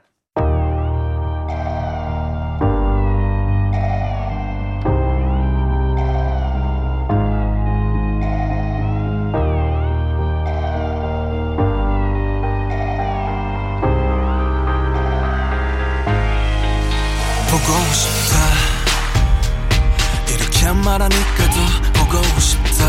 말하니까 20.87 21.49
더 21.93 22.05
보고 22.05 22.39
싶다. 22.39 22.85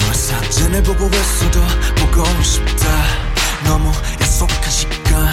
너의 0.00 0.14
사진을 0.14 0.82
보고 0.82 1.06
있어도 1.14 1.60
보고 1.96 2.42
싶다. 2.42 2.88
너무 3.64 3.92
약속한 4.18 4.70
시간 4.70 5.30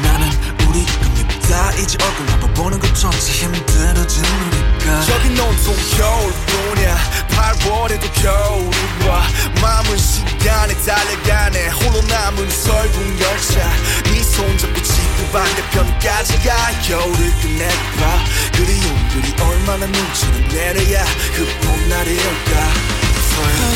나는 0.00 0.28
우리가 0.68 0.92
밉다 1.16 1.72
이제 1.72 1.98
얼굴 2.00 2.28
한번 2.30 2.54
보는 2.54 2.78
것조차 2.78 3.10
힘들어진 3.18 4.22
우리가. 4.24 5.00
저기 5.00 5.28
온통 5.40 5.74
겨울뿐이야. 5.96 6.96
8월에도 7.30 8.22
겨울이 8.22 9.08
와 9.08 9.26
마음은 9.60 9.98
시간에 9.98 10.72
달려가네. 10.84 11.68
홀로 11.70 12.00
남은 12.06 12.48
설국 12.48 13.20
열차. 13.20 13.58
네 14.04 14.22
손 14.22 14.56
잡고 14.58 14.82
지구 15.16 15.30
반대편까지 15.30 16.38
가 16.38 16.54
겨울을 16.86 17.16
끝내봐 17.40 18.24
그리움들이 18.52 19.42
얼마나 19.42 19.86
눈치를 19.86 20.48
내려야 20.48 21.04
그 21.34 21.66
봄날이 21.66 22.12
올까 22.14 23.74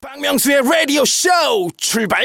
박명수의 0.00 0.62
라디오 0.62 1.04
쇼 1.04 1.28
출발 1.76 2.24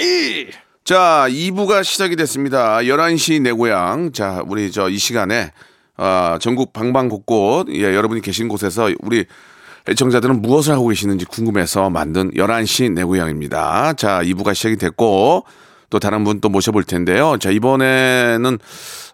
자, 0.84 1.26
2부가 1.30 1.84
시작이 1.84 2.16
됐습니다. 2.18 2.80
11시 2.80 3.42
내 3.42 3.52
고향. 3.54 4.12
자, 4.12 4.42
우리 4.46 4.70
저 4.72 4.90
이 4.90 4.98
시간에 4.98 5.52
아, 5.96 6.38
전국 6.42 6.74
방방곡곡 6.74 7.74
예, 7.74 7.84
여러분이 7.96 8.22
계신 8.22 8.48
곳에서 8.50 8.90
우리 9.00 9.26
애청자들은 9.90 10.42
무엇을 10.42 10.74
하고 10.74 10.88
계시는지 10.88 11.26
궁금해서 11.26 11.90
만든 11.90 12.32
11시 12.32 12.94
내 12.94 13.04
고향입니다. 13.04 13.94
자, 13.94 14.22
2부가 14.24 14.54
시작이 14.54 14.78
됐고 14.78 15.44
또 15.90 16.00
다른 16.00 16.24
분 16.24 16.40
또 16.42 16.50
모셔볼 16.50 16.84
텐데요. 16.86 17.38
자, 17.40 17.52
이번에는 17.52 18.58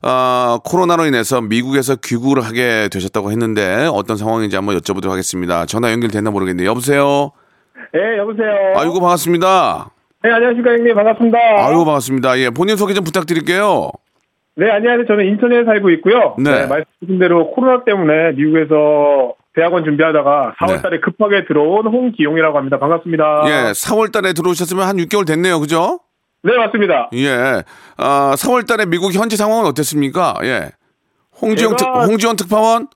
아, 0.03 0.59
코로나로 0.63 1.05
인해서 1.05 1.41
미국에서 1.41 1.95
귀국을 1.97 2.41
하게 2.43 2.87
되셨다고 2.91 3.31
했는데 3.31 3.89
어떤 3.91 4.15
상황인지 4.15 4.55
한번 4.55 4.77
여쭤보도록 4.77 5.09
하겠습니다. 5.09 5.65
전화 5.65 5.91
연결됐나 5.91 6.31
모르겠는데 6.31 6.67
여보세요? 6.67 7.31
네, 7.93 8.17
여보세요. 8.19 8.47
아이고 8.77 8.99
반갑습니다. 8.99 9.89
네, 10.23 10.31
안녕하십니까, 10.31 10.71
형님. 10.71 10.95
반갑습니다. 10.95 11.37
아이고 11.67 11.85
반갑습니다. 11.85 12.39
예, 12.39 12.49
본인 12.51 12.77
소개 12.77 12.93
좀 12.93 13.03
부탁드릴게요. 13.03 13.91
네, 14.55 14.69
안녕하세요. 14.69 15.07
저는 15.07 15.25
인천에 15.25 15.63
살고 15.65 15.89
있고요. 15.91 16.35
네. 16.37 16.67
말씀하신 16.67 17.19
대로 17.19 17.51
코로나 17.51 17.83
때문에 17.83 18.33
미국에서 18.37 19.33
대학원 19.55 19.83
준비하다가 19.83 20.55
4월 20.59 20.75
네. 20.75 20.81
달에 20.81 20.99
급하게 20.99 21.45
들어온 21.45 21.85
홍기용이라고 21.87 22.57
합니다. 22.57 22.77
반갑습니다. 22.79 23.43
예, 23.47 23.71
4월 23.71 24.11
달에 24.11 24.33
들어오셨으면 24.33 24.87
한 24.87 24.97
6개월 24.97 25.25
됐네요. 25.27 25.59
그죠? 25.59 25.99
네, 26.43 26.55
맞습니다. 26.55 27.09
예. 27.15 27.63
아, 27.97 28.33
4월 28.37 28.67
달에 28.67 28.85
미국 28.85 29.13
현지 29.13 29.35
상황은 29.37 29.65
어땠습니까? 29.65 30.35
예. 30.43 30.69
홍지영 31.41 31.75
특, 31.77 31.85
제가- 31.85 32.07
홍지원 32.07 32.35
특파원? 32.35 32.87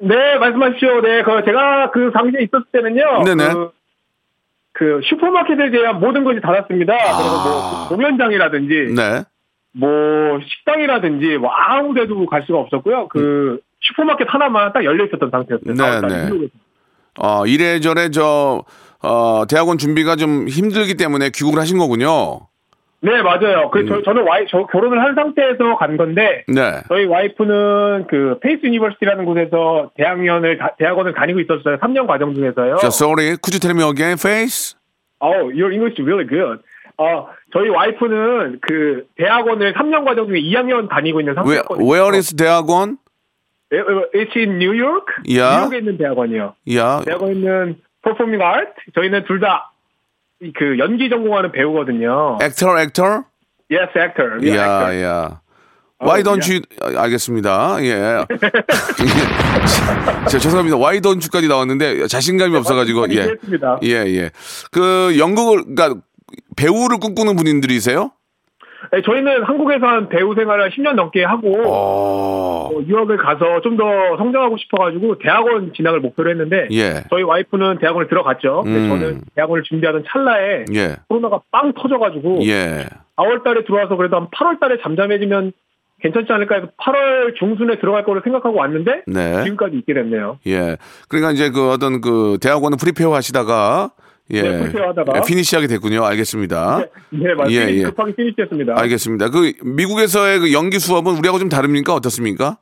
네, 0.00 0.38
말씀하십시오. 0.38 1.00
네, 1.02 1.22
그 1.22 1.42
제가 1.44 1.90
그 1.92 2.10
당시에 2.12 2.40
있었을 2.42 2.64
때는요. 2.72 3.24
네네. 3.24 3.52
그, 3.54 3.70
그 4.72 5.00
슈퍼마켓에 5.04 5.70
대한 5.70 6.00
모든 6.00 6.24
것이 6.24 6.40
닫았습니다. 6.40 6.92
그래서 6.96 7.42
뭐 7.44 7.88
공연장이라든지 7.88 8.94
네. 8.96 9.22
뭐 9.72 9.88
식당이라든지 10.42 11.36
뭐 11.38 11.50
아무 11.50 11.94
데도 11.94 12.26
갈 12.26 12.42
수가 12.46 12.58
없었고요. 12.58 13.08
그 13.08 13.60
슈퍼마켓 13.90 14.26
하나만 14.30 14.72
딱 14.72 14.84
열려 14.84 15.04
있었던 15.06 15.30
상태였어요. 15.30 15.74
네, 15.74 15.74
4월 15.74 16.00
달에 16.00 16.30
네. 16.30 16.46
어, 17.18 17.46
이래저래 17.46 18.10
저, 18.10 18.64
어, 19.02 19.42
대학원 19.48 19.78
준비가 19.78 20.16
좀 20.16 20.48
힘들기 20.48 20.94
때문에 20.94 21.30
귀국을 21.30 21.60
하신 21.60 21.78
거군요. 21.78 22.40
네, 23.02 23.22
맞아요. 23.22 23.70
그, 23.70 23.80
음. 23.80 23.86
저, 23.88 24.02
저는 24.02 24.26
와이, 24.28 24.44
저 24.50 24.66
결혼을 24.66 25.02
한 25.02 25.14
상태에서 25.14 25.76
간 25.78 25.96
건데, 25.96 26.44
네. 26.48 26.82
저희 26.88 27.06
와이프는 27.06 28.06
그 28.10 28.38
Pace 28.42 28.60
University라는 28.66 29.24
곳에서 29.24 29.90
대학년을, 29.96 30.58
다- 30.58 30.74
대학원을 30.78 31.14
다니고 31.14 31.40
있었어요. 31.40 31.78
3년 31.78 32.06
과정 32.06 32.34
중에서요. 32.34 32.76
자, 32.76 32.88
sorry. 32.88 33.36
Could 33.42 33.54
you 33.54 33.58
tell 33.60 33.74
me 33.74 33.82
again, 33.88 34.18
Pace? 34.20 34.76
Oh, 35.20 35.48
your 35.50 35.72
English 35.72 35.96
is 35.98 36.02
really 36.02 36.26
good. 36.28 36.60
어, 36.98 37.28
저희 37.54 37.70
와이프는 37.70 38.58
그 38.60 39.06
대학원을 39.16 39.72
3년 39.72 40.04
과정 40.04 40.26
중에 40.28 40.38
2학년 40.42 40.86
다니고 40.90 41.20
있는 41.20 41.32
Where, 41.32 41.64
상태였거든요. 41.64 41.86
where 41.90 42.14
is 42.16 42.36
대학원? 42.36 42.98
에, 43.72 43.76
에, 43.76 43.80
It's 44.24 44.34
in 44.36 44.56
New 44.58 44.72
York? 44.72 45.06
Yeah. 45.28 45.60
뉴욕에 45.60 45.78
있는 45.78 45.96
대학원이요. 45.98 46.54
야, 46.74 47.02
대학원에 47.04 47.32
있는 47.34 47.76
Performing 48.02 48.42
Art. 48.42 48.72
저희는 48.94 49.24
둘 49.24 49.40
다 49.40 49.70
그 50.56 50.78
연기 50.78 51.10
전공하는 51.10 51.52
배우거든요. 51.52 52.38
actor, 52.42 52.78
actor? 52.80 53.24
Yes, 53.70 53.92
actor. 53.96 54.38
Yeah, 54.40 54.56
야, 54.56 54.64
actor. 54.64 55.02
야. 55.04 55.40
Why 56.02 56.20
어, 56.20 56.22
don't 56.24 56.42
you, 56.50 56.62
아, 56.80 57.02
알겠습니다. 57.02 57.76
예. 57.84 58.24
제 60.30 60.38
죄송합니다. 60.38 60.78
Why 60.78 60.98
don't 61.00 61.20
you까지 61.22 61.46
나왔는데 61.46 62.06
자신감이 62.06 62.56
없어가지고, 62.56 63.10
예. 63.12 63.36
예, 63.82 64.06
예. 64.16 64.30
그 64.72 65.14
연극을, 65.18 65.64
그러니까 65.74 66.00
배우를 66.56 66.96
꿈꾸는 67.00 67.36
분들이세요? 67.36 68.12
네, 68.92 69.02
저희는 69.02 69.42
한국에서 69.44 69.86
한 69.86 70.08
배우 70.08 70.34
생활을 70.34 70.70
10년 70.70 70.94
넘게 70.94 71.22
하고 71.24 71.52
어, 71.66 72.70
어, 72.72 72.82
유학을 72.86 73.16
가서 73.16 73.60
좀 73.62 73.80
더 73.80 74.16
성장하고 74.18 74.58
싶어가지고 74.58 75.18
대학원 75.20 75.72
진학을 75.72 76.00
목표로 76.00 76.30
했는데 76.30 76.68
예. 76.72 77.02
저희 77.08 77.22
와이프는 77.22 77.78
대학원을 77.78 78.08
들어갔죠. 78.08 78.62
근데 78.62 78.78
음. 78.80 78.88
저는 78.88 79.20
대학원을 79.36 79.62
준비하던 79.62 80.04
찰나에 80.10 80.64
예. 80.74 80.96
코로나가 81.08 81.40
빵 81.50 81.72
터져가지고 81.72 82.40
예. 82.46 82.84
4월 83.16 83.42
달에 83.42 83.64
들어와서 83.64 83.96
그래도 83.96 84.16
한 84.16 84.28
8월 84.28 84.60
달에 84.60 84.78
잠잠해지면 84.82 85.52
괜찮지 86.02 86.32
않을까 86.32 86.56
해서 86.56 86.66
8월 86.78 87.36
중순에 87.38 87.78
들어갈 87.78 88.04
거를 88.04 88.20
생각하고 88.24 88.58
왔는데 88.58 89.02
네. 89.06 89.44
지금까지 89.44 89.76
있게 89.78 89.94
됐네요. 89.94 90.38
예. 90.46 90.76
그러니까 91.08 91.32
이제 91.32 91.50
그 91.50 91.70
어떤 91.70 92.00
그 92.00 92.38
대학원을 92.42 92.76
prepare 92.78 93.14
하시다가 93.14 93.90
예. 94.32 94.42
네, 94.42 94.80
하다가. 94.80 95.12
예, 95.16 95.20
finish하게 95.26 95.66
됐군요. 95.66 96.04
알겠습니다. 96.04 96.84
네, 97.10 97.34
맞습니다. 97.34 97.50
예, 97.50 97.74
예. 97.74 97.82
급하게 97.84 98.14
피니시했습니다. 98.14 98.74
알겠습니다. 98.80 99.30
그 99.30 99.52
미국에서의 99.64 100.38
그 100.40 100.52
연기 100.52 100.78
수업은 100.78 101.16
우리하고 101.18 101.38
좀 101.38 101.48
다릅니까? 101.48 101.94
어떻습니까? 101.94 102.58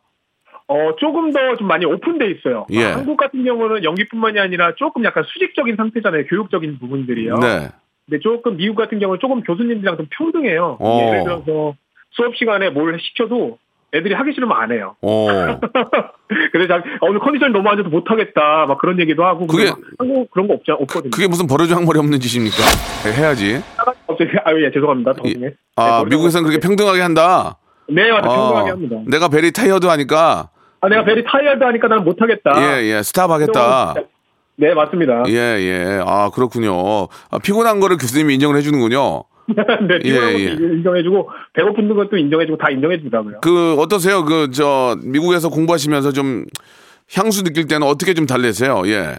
어, 0.68 0.94
조금 0.98 1.33
더 1.33 1.38
좀 1.59 1.66
많이 1.66 1.87
오픈돼 1.87 2.31
있어요. 2.33 2.66
예. 2.70 2.85
아, 2.85 2.96
한국 2.96 3.16
같은 3.16 3.42
경우는 3.44 3.85
연기뿐만이 3.85 4.38
아니라 4.38 4.74
조금 4.76 5.04
약간 5.04 5.24
수직적인 5.24 5.76
상태잖아요. 5.76 6.26
교육적인 6.26 6.78
부분들이요. 6.78 7.38
네. 7.38 7.68
근데 8.07 8.20
조금 8.20 8.57
미국 8.57 8.74
같은 8.76 8.98
경우는 8.98 9.18
조금 9.20 9.42
교수님들이랑 9.42 9.96
좀 9.96 10.07
평등해요. 10.11 10.76
어. 10.81 11.00
예를 11.09 11.24
들어서 11.24 11.74
수업 12.11 12.37
시간에 12.37 12.70
뭘 12.70 12.98
시켜도 13.00 13.59
애들이 13.94 14.14
하기 14.14 14.33
싫으면 14.35 14.57
안 14.57 14.70
해요. 14.70 14.96
어. 15.01 15.27
그래서 16.53 16.68
자, 16.68 16.77
어, 17.01 17.07
오늘 17.09 17.20
컨디션이 17.20 17.53
너무 17.53 17.68
안 17.70 17.77
좋아서 17.77 17.88
못 17.88 18.11
하겠다. 18.11 18.66
막 18.68 18.79
그런 18.79 19.01
얘기도 19.01 19.24
하고. 19.24 19.46
그게- 19.46 19.72
한국 19.98 20.31
그런 20.31 20.46
거 20.46 20.55
없지, 20.55 20.70
없거든요. 20.72 21.11
그게 21.11 21.27
무슨 21.27 21.46
버르장머리 21.46 21.98
없는 21.98 22.20
짓입니까? 22.20 22.57
예, 23.07 23.12
해야지. 23.12 23.62
갑자기, 24.07 24.31
아유, 24.44 24.64
예, 24.64 24.70
죄송합니다. 24.70 25.14
방송에. 25.14 25.53
아, 25.77 26.03
네, 26.05 26.11
미국에서는 26.11 26.46
그렇게 26.48 26.66
평등하게 26.66 27.01
한다. 27.01 27.57
네, 27.88 28.11
맞아. 28.12 28.29
평등하게 28.29 28.70
어, 28.70 28.72
합니다. 28.74 28.96
내가 29.07 29.29
very 29.28 29.52
tired 29.52 29.87
하니까 29.87 30.51
아, 30.83 30.88
내가 30.88 31.05
very 31.04 31.24
tired 31.24 31.64
하니까 31.64 31.88
나는 31.88 32.05
못 32.05 32.20
하겠다. 32.20 32.53
예, 32.81 32.85
예, 32.85 33.03
stop 33.02 33.30
하겠다. 33.31 33.94
네, 34.57 34.74
맞습니다. 34.74 35.22
예, 35.29 35.33
예. 35.33 36.03
아, 36.05 36.31
그렇군요. 36.35 36.74
아, 37.31 37.38
피곤한 37.42 37.81
거를 37.81 37.96
교수님이 37.96 38.35
인정을 38.35 38.57
해주는군요. 38.57 39.22
네, 39.88 39.98
예, 40.04 40.14
것도 40.14 40.64
인정해주고, 40.74 41.30
배고픈 41.54 41.94
것도 41.94 42.16
인정해주고, 42.16 42.58
다 42.58 42.70
인정해주더라고요. 42.70 43.40
그, 43.40 43.74
어떠세요? 43.78 44.24
그, 44.24 44.50
저, 44.50 44.96
미국에서 45.02 45.48
공부하시면서 45.48 46.12
좀 46.12 46.44
향수 47.14 47.42
느낄 47.44 47.66
때는 47.66 47.87
어떻게 47.87 48.12
좀 48.14 48.26
달래세요? 48.26 48.82
예. 48.87 49.16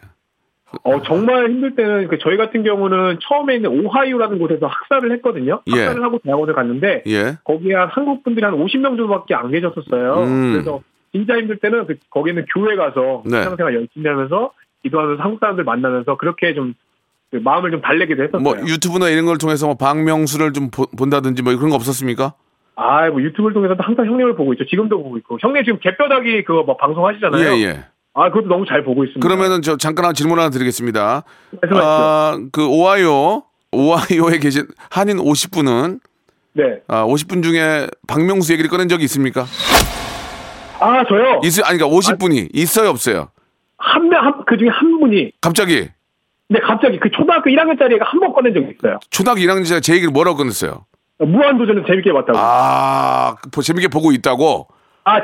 어, 0.83 1.01
정말 1.01 1.49
힘들 1.49 1.75
때는, 1.75 2.07
그, 2.09 2.19
저희 2.19 2.37
같은 2.37 2.63
경우는 2.63 3.17
처음에 3.27 3.55
있는 3.55 3.85
오하이오라는 3.85 4.37
곳에서 4.37 4.67
학사를 4.67 5.11
했거든요. 5.13 5.61
예. 5.67 5.71
학사를 5.71 6.03
하고 6.03 6.19
대학원을 6.23 6.53
갔는데, 6.53 7.03
예. 7.07 7.37
거기에 7.43 7.73
한 7.73 7.87
한국 7.89 8.23
분들이 8.23 8.45
한 8.45 8.53
50명 8.55 8.97
정도밖에 8.97 9.33
안 9.33 9.49
계셨었어요. 9.49 10.23
음. 10.23 10.51
그래서 10.53 10.81
진짜 11.11 11.37
힘들 11.37 11.57
때는 11.57 11.87
그, 11.87 11.95
거기는 12.11 12.45
교회 12.53 12.75
가서 12.75 13.23
네. 13.25 13.41
신앙생활 13.41 13.73
열심히 13.73 14.07
하면서 14.07 14.51
기도하면서 14.83 15.23
한국 15.23 15.39
사람들 15.39 15.63
만나면서 15.63 16.17
그렇게 16.17 16.53
좀그 16.53 16.73
마음을 17.31 17.71
좀 17.71 17.81
달래기도 17.81 18.23
했었어요. 18.23 18.41
뭐, 18.41 18.55
유튜브나 18.67 19.09
이런 19.09 19.25
걸 19.25 19.37
통해서 19.37 19.67
뭐, 19.67 19.75
박명수를 19.75 20.53
좀 20.53 20.69
보- 20.71 20.87
본다든지 20.87 21.43
뭐 21.43 21.55
그런 21.55 21.69
거 21.69 21.75
없었습니까? 21.75 22.33
아, 22.75 23.09
뭐 23.09 23.21
유튜브를 23.21 23.53
통해서도 23.53 23.83
항상 23.83 24.05
형님을 24.05 24.35
보고 24.35 24.53
있죠. 24.53 24.65
지금도 24.65 25.03
보고 25.03 25.17
있고. 25.17 25.37
형님 25.41 25.63
지금 25.65 25.79
개뼈다귀 25.79 26.43
그거 26.45 26.63
뭐 26.63 26.77
방송하시잖아요. 26.77 27.43
예, 27.57 27.61
예. 27.63 27.83
아, 28.13 28.29
그것도 28.29 28.47
너무 28.47 28.65
잘 28.65 28.83
보고 28.83 29.03
있습니다. 29.03 29.25
그러면은 29.27 29.61
저 29.61 29.77
잠깐 29.77 30.05
한 30.05 30.13
질문 30.13 30.39
하나 30.39 30.49
드리겠습니다. 30.49 31.23
아, 31.73 32.39
그 32.51 32.65
오하이오, 32.67 33.43
오하이오에 33.71 34.39
계신 34.39 34.65
한인 34.89 35.17
50분은 35.17 35.99
네. 36.53 36.63
아, 36.87 37.05
50분 37.05 37.43
중에 37.43 37.87
박명수 38.07 38.51
얘기를 38.53 38.69
꺼낸 38.69 38.87
적이 38.89 39.03
있습니까? 39.03 39.45
아, 40.79 41.03
저요. 41.07 41.41
있어요? 41.43 41.65
아니, 41.65 41.77
그러니까 41.77 41.87
50분이 41.87 42.49
있어요, 42.53 42.89
없어요? 42.89 43.29
한 43.77 44.09
명, 44.09 44.25
한, 44.25 44.33
그 44.47 44.57
중에 44.57 44.69
한 44.69 44.99
분이. 44.99 45.31
갑자기 45.41 45.89
근데 46.49 46.61
갑자기 46.65 46.99
그 46.99 47.09
초등학교 47.11 47.49
1학년짜리 47.51 47.93
애가 47.93 48.05
한 48.05 48.19
번 48.19 48.33
꺼낸 48.33 48.53
적이 48.53 48.73
있어요. 48.77 48.99
초등학교 49.11 49.41
1학년 49.41 49.63
제 49.81 49.93
얘기를 49.93 50.11
뭐라고 50.11 50.37
꺼냈어요? 50.37 50.85
무한도전은 51.19 51.85
재밌게 51.85 52.11
봤다고. 52.11 52.37
아, 52.39 52.41
아, 52.41 53.35
보- 53.51 53.61
재밌게 53.61 53.87
보고 53.89 54.11
있다고? 54.11 54.67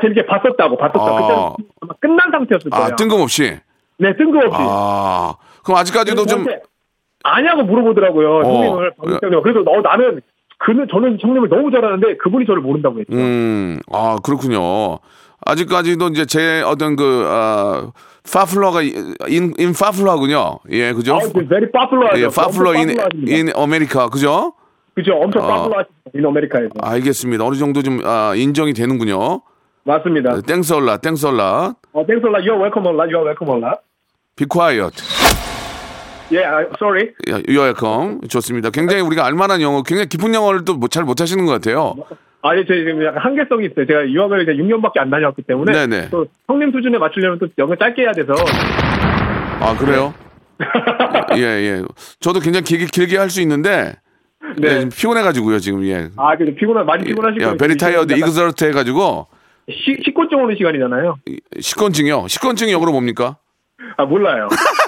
재밌게 0.00 0.26
봤었다고, 0.26 0.76
봤었다. 0.76 1.00
아. 1.00 1.54
아마 1.80 1.94
끝난 2.00 2.30
상태였을 2.30 2.70
거예요. 2.70 2.84
아, 2.86 2.96
뜬금없이? 2.96 3.58
네, 3.98 4.14
뜬금없이. 4.16 4.56
아, 4.60 5.34
그럼 5.64 5.78
아직까지도 5.78 6.26
좀, 6.26 6.44
아냐고 7.24 7.64
물어보더라고요. 7.64 8.36
어. 8.38 8.42
형님을. 8.44 8.92
박명수 8.96 9.42
그래서 9.42 9.60
어, 9.68 9.80
나는 9.80 10.20
그는 10.58 10.86
저는 10.90 11.18
형님을 11.20 11.48
너무 11.48 11.70
잘하는데 11.72 12.18
그분이 12.18 12.46
저를 12.46 12.62
모른다고 12.62 13.00
했죠. 13.00 13.12
음, 13.14 13.78
아, 13.92 14.16
그렇군요. 14.22 14.98
아직까지도 15.44 16.08
이제 16.08 16.24
제 16.26 16.62
어떤 16.62 16.94
그, 16.96 17.24
아, 17.26 17.90
popular가, 18.32 18.82
in, 18.82 19.54
in 19.58 19.72
popular군요. 19.72 20.58
예, 20.70 20.92
그죠? 20.92 21.16
아, 21.16 21.20
very 21.48 21.70
popular하죠. 21.70 22.20
예, 22.22 22.28
popular 22.28 22.74
in. 22.74 22.96
in 23.28 23.50
America, 23.54 24.08
그죠? 24.08 24.54
그죠, 24.94 25.12
엄청 25.14 25.44
아. 25.44 25.46
popular하시죠. 25.46 25.92
in 26.14 26.26
America에서. 26.26 26.70
알겠습니다. 26.82 27.44
어느 27.44 27.56
정도 27.56 27.82
좀, 27.82 28.00
아, 28.04 28.34
인정이 28.34 28.72
되는군요. 28.72 29.42
맞습니다. 29.84 30.40
땡썰라, 30.40 30.96
땡썰라. 30.98 31.74
어, 31.92 32.06
thanks 32.06 32.26
a 32.26 32.30
lot. 32.32 32.44
You're 32.44 32.60
welcome 32.60 32.88
lot. 32.88 33.08
You're 33.12 33.24
welcome 33.24 33.62
lot. 33.62 33.80
Be 34.36 34.46
quiet. 34.46 35.00
Yeah, 36.28 36.50
I- 36.50 36.66
sorry. 36.78 37.12
You're 37.26 37.62
welcome. 37.70 38.20
좋습니다. 38.28 38.70
굉장히 38.70 39.00
우리가 39.02 39.24
알만한 39.24 39.60
영어, 39.62 39.82
굉장히 39.82 40.08
깊은 40.08 40.34
영어를 40.34 40.64
또 40.64 40.76
잘 40.88 41.04
못하시는 41.04 41.44
것 41.46 41.52
같아요. 41.52 41.94
아니, 42.48 42.64
저 42.66 42.74
지금 42.74 43.04
약간 43.04 43.22
한계성이 43.22 43.66
있어요. 43.66 43.86
제가 43.86 44.08
유학을 44.08 44.42
이제 44.42 44.52
6년밖에 44.52 44.98
안 44.98 45.10
다녔기 45.10 45.42
때문에. 45.42 45.72
네네. 45.72 46.08
또 46.10 46.26
형님 46.46 46.72
수준에 46.72 46.98
맞추려면 46.98 47.38
또 47.38 47.48
영어 47.58 47.74
짧게 47.76 48.02
해야 48.02 48.12
돼서. 48.12 48.32
아, 49.60 49.76
그래요? 49.78 50.14
예, 51.36 51.42
예. 51.42 51.82
저도 52.20 52.40
굉장히 52.40 52.64
길게, 52.64 52.86
길게 52.86 53.16
할 53.18 53.30
수 53.30 53.40
있는데, 53.42 53.94
네. 54.58 54.68
예, 54.68 54.80
좀 54.80 54.90
피곤해가지고요, 54.90 55.58
지금, 55.58 55.84
예. 55.86 56.08
아, 56.16 56.36
근데 56.36 56.54
피곤한, 56.54 56.86
많이 56.86 57.04
피곤하시고. 57.04 57.42
야, 57.44 57.54
very 57.54 57.76
tired 57.76 58.12
exhaust 58.14 58.64
해가지고, 58.64 59.26
시, 59.70 59.96
식곤증 60.04 60.38
오는 60.38 60.54
시간이잖아요. 60.56 61.16
식곤증이요? 61.60 62.28
식곤증이 62.28 62.72
영어로 62.72 62.92
뭡니까? 62.92 63.36
아, 63.96 64.04
몰라요. 64.04 64.48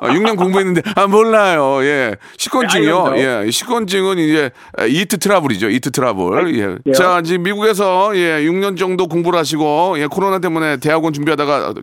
아, 0.00 0.08
6년 0.08 0.36
공부했는데, 0.36 0.82
아, 0.96 1.06
몰라요. 1.06 1.82
예. 1.84 2.16
식곤증이요? 2.36 3.06
알겠죠. 3.06 3.46
예. 3.46 3.50
식곤증은 3.50 4.18
이제, 4.18 4.50
eat 4.88 5.18
trouble이죠. 5.18 5.70
eat 5.70 5.90
trouble. 5.90 6.58
예. 6.58 6.76
예. 6.86 6.92
자, 6.92 7.22
지금 7.22 7.42
미국에서, 7.44 8.12
예, 8.16 8.42
6년 8.42 8.78
정도 8.78 9.06
공부를 9.06 9.38
하시고, 9.38 9.96
예, 9.98 10.06
코로나 10.06 10.38
때문에 10.38 10.78
대학원 10.78 11.12
준비하다가, 11.12 11.74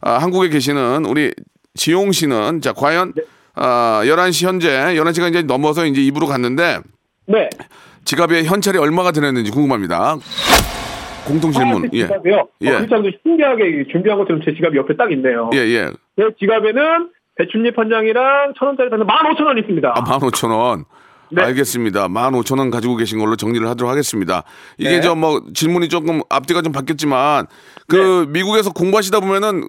아, 0.00 0.12
한국에 0.18 0.48
계시는 0.48 1.04
우리 1.06 1.32
지용 1.74 2.12
씨는, 2.12 2.60
자, 2.60 2.72
과연, 2.72 3.12
아, 3.54 4.02
11시 4.04 4.46
현재, 4.46 4.68
11시가 4.96 5.30
이제 5.30 5.42
넘어서 5.42 5.86
이제 5.86 6.00
입으로 6.02 6.26
갔는데, 6.26 6.80
네. 7.26 7.48
지갑에 8.04 8.44
현찰이 8.44 8.78
얼마가 8.78 9.12
들었는지 9.12 9.50
궁금합니다. 9.50 10.16
공통 11.26 11.52
질문. 11.52 11.88
예. 11.92 12.02
지갑이요? 12.02 12.48
예. 12.62 12.70
어, 12.70 12.78
진짜 12.80 12.96
신기하게 13.22 13.86
준비한 13.92 14.18
것처럼 14.18 14.42
제 14.44 14.54
지갑이 14.54 14.76
옆에 14.76 14.96
딱 14.96 15.10
있네요. 15.12 15.50
예, 15.54 15.58
예. 15.58 15.90
제 16.16 16.24
지갑에는 16.40 17.10
배춧잎 17.36 17.78
한 17.78 17.88
장이랑 17.90 18.52
천 18.58 18.68
원짜리 18.68 18.90
단만 18.90 19.08
오천 19.32 19.46
원 19.46 19.58
있습니다. 19.58 19.92
아, 19.96 20.02
15,000원. 20.04 20.84
네. 21.30 21.42
알겠습니다. 21.44 22.08
15,000원 22.08 22.70
가지고 22.70 22.96
계신 22.96 23.18
걸로 23.18 23.36
정리를 23.36 23.66
하도록 23.66 23.90
하겠습니다. 23.90 24.42
이게 24.76 24.96
네. 24.96 25.00
저뭐 25.00 25.40
질문이 25.54 25.88
조금 25.88 26.20
앞뒤가 26.28 26.60
좀 26.60 26.72
바뀌었지만 26.72 27.46
그 27.88 28.26
네. 28.26 28.32
미국에서 28.32 28.70
공부하시다 28.72 29.20
보면은 29.20 29.66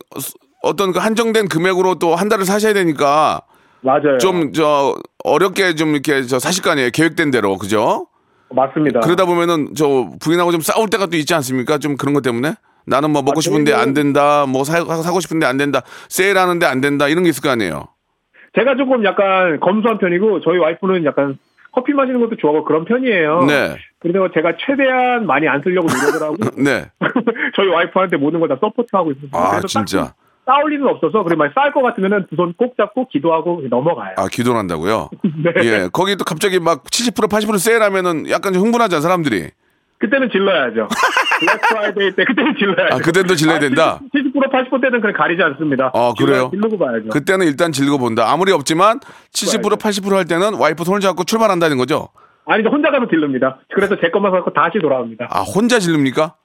어떤 0.61 0.91
그 0.91 0.99
한정된 0.99 1.47
금액으로 1.47 1.95
또 1.99 2.15
한 2.15 2.27
달을 2.27 2.43
사셔야 2.45 2.73
되니까 2.73 3.41
맞아요. 3.81 4.17
좀 4.19 4.51
저 4.53 4.95
어렵게 5.23 5.75
좀 5.75 5.91
이렇게 5.93 6.23
저 6.23 6.37
사실 6.39 6.63
거 6.63 6.71
아니에요. 6.71 6.89
계획된 6.93 7.31
대로. 7.31 7.57
그죠? 7.57 8.07
맞습니다. 8.53 8.99
그러다 9.01 9.25
보면은 9.25 9.69
저 9.75 10.09
부인하고 10.21 10.51
좀 10.51 10.61
싸울 10.61 10.89
때가 10.89 11.07
또 11.07 11.17
있지 11.17 11.33
않습니까? 11.33 11.77
좀 11.77 11.97
그런 11.97 12.13
것 12.13 12.21
때문에 12.21 12.53
나는 12.85 13.11
뭐 13.11 13.21
먹고 13.21 13.39
아, 13.39 13.41
싶은데 13.41 13.73
안 13.73 13.93
된다. 13.93 14.45
뭐 14.47 14.63
사, 14.63 14.83
사고 14.83 15.19
싶은데 15.19 15.45
안 15.45 15.57
된다. 15.57 15.81
세일하는데 16.09 16.65
안 16.65 16.81
된다. 16.81 17.07
이런 17.07 17.23
게 17.23 17.29
있을 17.29 17.41
거 17.41 17.49
아니에요. 17.49 17.87
제가 18.57 18.75
조금 18.75 19.03
약간 19.05 19.59
검소한 19.59 19.97
편이고 19.97 20.41
저희 20.41 20.57
와이프는 20.59 21.05
약간 21.05 21.37
커피 21.71 21.93
마시는 21.93 22.19
것도 22.19 22.35
좋아하고 22.37 22.65
그런 22.65 22.85
편이에요. 22.85 23.45
네. 23.45 23.75
그래서 23.99 24.29
제가 24.33 24.53
최대한 24.63 25.25
많이 25.25 25.47
안 25.47 25.61
쓰려고 25.63 25.87
노력을 25.87 26.21
하고 26.21 26.35
네. 26.61 26.85
저희 27.55 27.67
와이프한테 27.69 28.17
모든 28.17 28.39
걸 28.39 28.49
다 28.49 28.57
support하고 28.61 29.11
있습니다. 29.11 29.37
아, 29.37 29.59
진짜. 29.61 30.13
싸울 30.45 30.73
일은 30.73 30.87
없어서 30.87 31.23
만약 31.35 31.53
싸울 31.55 31.71
것 31.71 31.81
같으면은 31.81 32.25
두 32.29 32.35
손 32.35 32.53
꼭 32.57 32.75
잡고 32.77 33.07
기도하고 33.09 33.61
넘어가요. 33.69 34.15
아, 34.17 34.27
기도를 34.27 34.59
한다고요? 34.59 35.09
네. 35.23 35.51
예. 35.63 35.89
거기 35.91 36.15
또 36.15 36.23
갑자기 36.25 36.59
막 36.59 36.83
70% 36.83 37.29
80% 37.29 37.57
세일하면은 37.59 38.29
약간 38.29 38.53
좀 38.53 38.61
흥분하잖아, 38.63 39.01
사람들이. 39.01 39.49
그때는 39.99 40.29
질러야죠. 40.31 40.89
Black 41.39 41.61
Friday 41.69 42.11
때 42.15 42.25
그때는 42.25 42.55
질러야죠. 42.59 42.95
아, 42.95 42.97
그때는 42.97 43.27
또 43.27 43.35
질러야 43.35 43.59
된다? 43.59 43.99
70% 44.13 44.51
80% 44.51 44.81
때는 44.81 44.99
그냥 44.99 45.15
가리지 45.15 45.41
않습니다. 45.41 45.91
어, 45.93 46.13
그래요? 46.13 46.49
질르고 46.51 46.77
봐야죠. 46.77 47.07
그때는 47.09 47.47
일단 47.47 47.71
질러본다. 47.71 48.29
아무리 48.29 48.51
없지만 48.51 48.99
70% 49.33 49.61
그래야죠. 49.61 49.77
80%할 49.77 50.25
때는 50.25 50.55
와이프 50.55 50.83
손을 50.83 50.99
잡고 50.99 51.23
출발한다는 51.23 51.77
거죠? 51.77 52.09
아니, 52.45 52.67
혼자 52.67 52.91
가면 52.91 53.07
질릅니다. 53.09 53.59
그래서 53.73 53.95
제 54.01 54.09
것만 54.09 54.33
갖고 54.33 54.51
다시 54.51 54.77
돌아옵니다. 54.79 55.27
아, 55.31 55.39
혼자 55.43 55.79
질릅니까? 55.79 56.35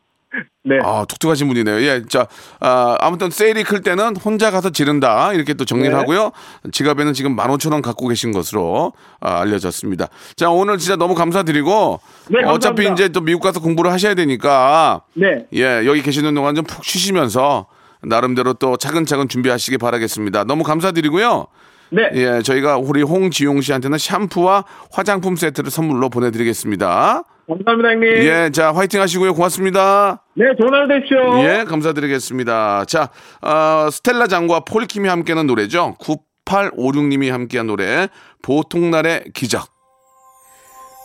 네. 0.65 0.79
아, 0.83 1.07
독특하신 1.09 1.49
분이네요. 1.49 1.81
예, 1.83 2.03
자, 2.09 2.27
아, 2.61 2.97
아무튼 3.01 3.31
세일이 3.31 3.65
클 3.65 3.81
때는 3.81 4.17
혼자 4.17 4.51
가서 4.51 4.71
지른다. 4.71 5.33
이렇게 5.33 5.55
또 5.55 5.65
정리를 5.65 5.91
네. 5.91 5.97
하고요. 5.97 6.33
지갑에는 6.73 7.15
지금 7.15 7.35
15,000원 7.37 7.81
갖고 7.81 8.07
계신 8.09 8.33
것으로 8.33 8.93
아, 9.21 9.41
알려졌습니다. 9.41 10.09
자, 10.37 10.51
오늘 10.51 10.77
진짜 10.79 10.97
너무 10.97 11.15
감사드리고. 11.15 12.01
네, 12.29 12.43
감사합니다. 12.43 12.53
어차피 12.53 12.93
이제 12.93 13.09
또 13.09 13.21
미국 13.23 13.41
가서 13.41 13.61
공부를 13.61 13.91
하셔야 13.93 14.15
되니까. 14.15 15.03
네. 15.15 15.47
예, 15.55 15.87
여기 15.87 16.03
계시는 16.03 16.35
동안 16.35 16.55
좀 16.55 16.65
푹 16.65 16.85
쉬시면서 16.85 17.67
나름대로 18.03 18.53
또 18.55 18.77
차근차근 18.77 19.29
준비하시기 19.29 19.79
바라겠습니다. 19.79 20.45
너무 20.45 20.63
감사드리고요. 20.65 21.47
네. 21.91 22.03
예, 22.15 22.43
저희가 22.43 22.77
우리 22.77 23.03
홍지용 23.03 23.63
씨한테는 23.63 23.97
샴푸와 23.97 24.65
화장품 24.93 25.37
세트를 25.37 25.71
선물로 25.71 26.11
보내드리겠습니다. 26.11 27.25
감사합니다, 27.49 27.89
형님. 27.91 28.09
예, 28.25 28.51
자, 28.53 28.73
화이팅 28.73 29.01
하시고요. 29.01 29.35
고맙습니다. 29.35 30.23
네, 30.35 30.45
좋은 30.61 30.73
하루 30.73 30.87
되십시오. 30.89 31.43
예, 31.45 31.65
감사드리겠습니다. 31.65 32.85
자, 32.85 33.09
어, 33.41 33.89
스텔라 33.91 34.27
장과 34.27 34.61
폴킴이 34.61 35.09
함께하는 35.09 35.47
노래죠. 35.47 35.97
9856님이 35.99 37.31
함께한 37.31 37.67
노래, 37.67 38.09
보통날의 38.43 39.25
기적. 39.35 39.67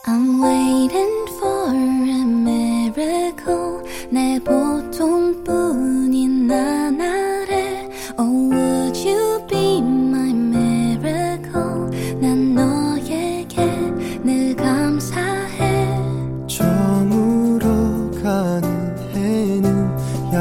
I'm 0.06 0.44
waiting 0.44 1.30
for 1.40 1.74
a 1.74 2.26
miracle 2.26 3.82
내 4.12 4.38
보통뿐인 4.44 6.48
나 6.48 6.56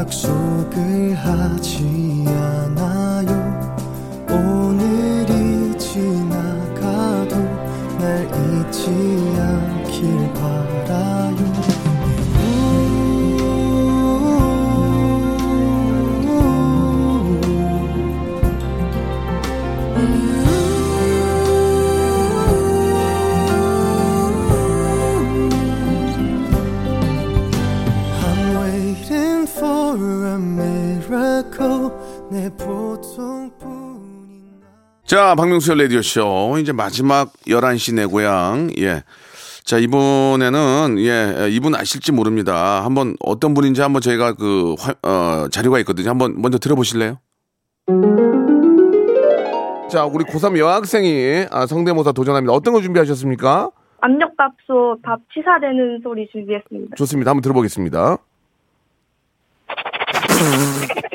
약속을 0.02 1.14
하지 1.14 2.24
않아요. 2.26 3.76
오늘이 4.28 5.78
지나가도 5.78 7.36
날 8.00 8.26
잊지 8.26 8.90
않길 9.38 10.34
바라요 10.34 11.91
자, 35.12 35.34
박명수의 35.34 35.76
라디오쇼. 35.82 36.56
이제 36.60 36.72
마지막 36.72 37.34
11시 37.46 37.94
내 37.96 38.06
고향. 38.06 38.70
예. 38.78 39.02
자, 39.62 39.76
이번에는, 39.76 40.96
예, 41.00 41.48
이분 41.50 41.74
아실지 41.74 42.12
모릅니다. 42.12 42.82
한번 42.82 43.14
어떤 43.20 43.52
분인지 43.52 43.82
한번 43.82 44.00
저희가 44.00 44.32
그, 44.32 44.74
화- 44.78 44.94
어, 45.02 45.48
자료가 45.50 45.78
있거든요. 45.80 46.08
한번 46.08 46.40
먼저 46.40 46.56
들어보실래요? 46.56 47.18
자, 49.90 50.06
우리 50.06 50.24
고3 50.24 50.56
여학생이 50.58 51.44
아, 51.50 51.66
성대모사 51.66 52.12
도전합니다. 52.12 52.54
어떤 52.54 52.72
거 52.72 52.80
준비하셨습니까? 52.80 53.70
압력밥솥 54.00 55.02
밥 55.02 55.20
치사되는 55.34 56.00
소리 56.02 56.26
준비했습니다. 56.32 56.96
좋습니다. 56.96 57.32
한번 57.32 57.42
들어보겠습니다. 57.42 58.16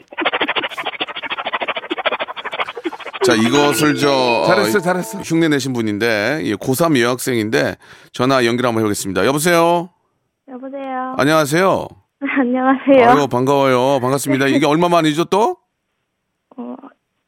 자, 3.27 3.35
이것을 3.35 3.95
저 3.95 4.45
잘했어, 4.47 4.77
어, 4.77 4.81
잘했어. 4.81 5.19
흉내 5.19 5.49
내신 5.49 5.73
분인데 5.73 6.39
예, 6.43 6.53
고3 6.55 6.97
여학생인데 7.01 7.75
전화 8.13 8.45
연결 8.45 8.67
한번 8.67 8.81
해보겠습니다. 8.83 9.25
여보세요. 9.25 9.89
여보세요. 10.49 11.15
안녕하세요. 11.17 11.87
안녕하세요. 12.39 13.09
아유 13.19 13.27
반가워요. 13.27 13.99
반갑습니다. 13.99 14.47
이게 14.47 14.65
얼마 14.65 14.87
만이죠 14.87 15.25
또? 15.25 15.57
어, 16.55 16.75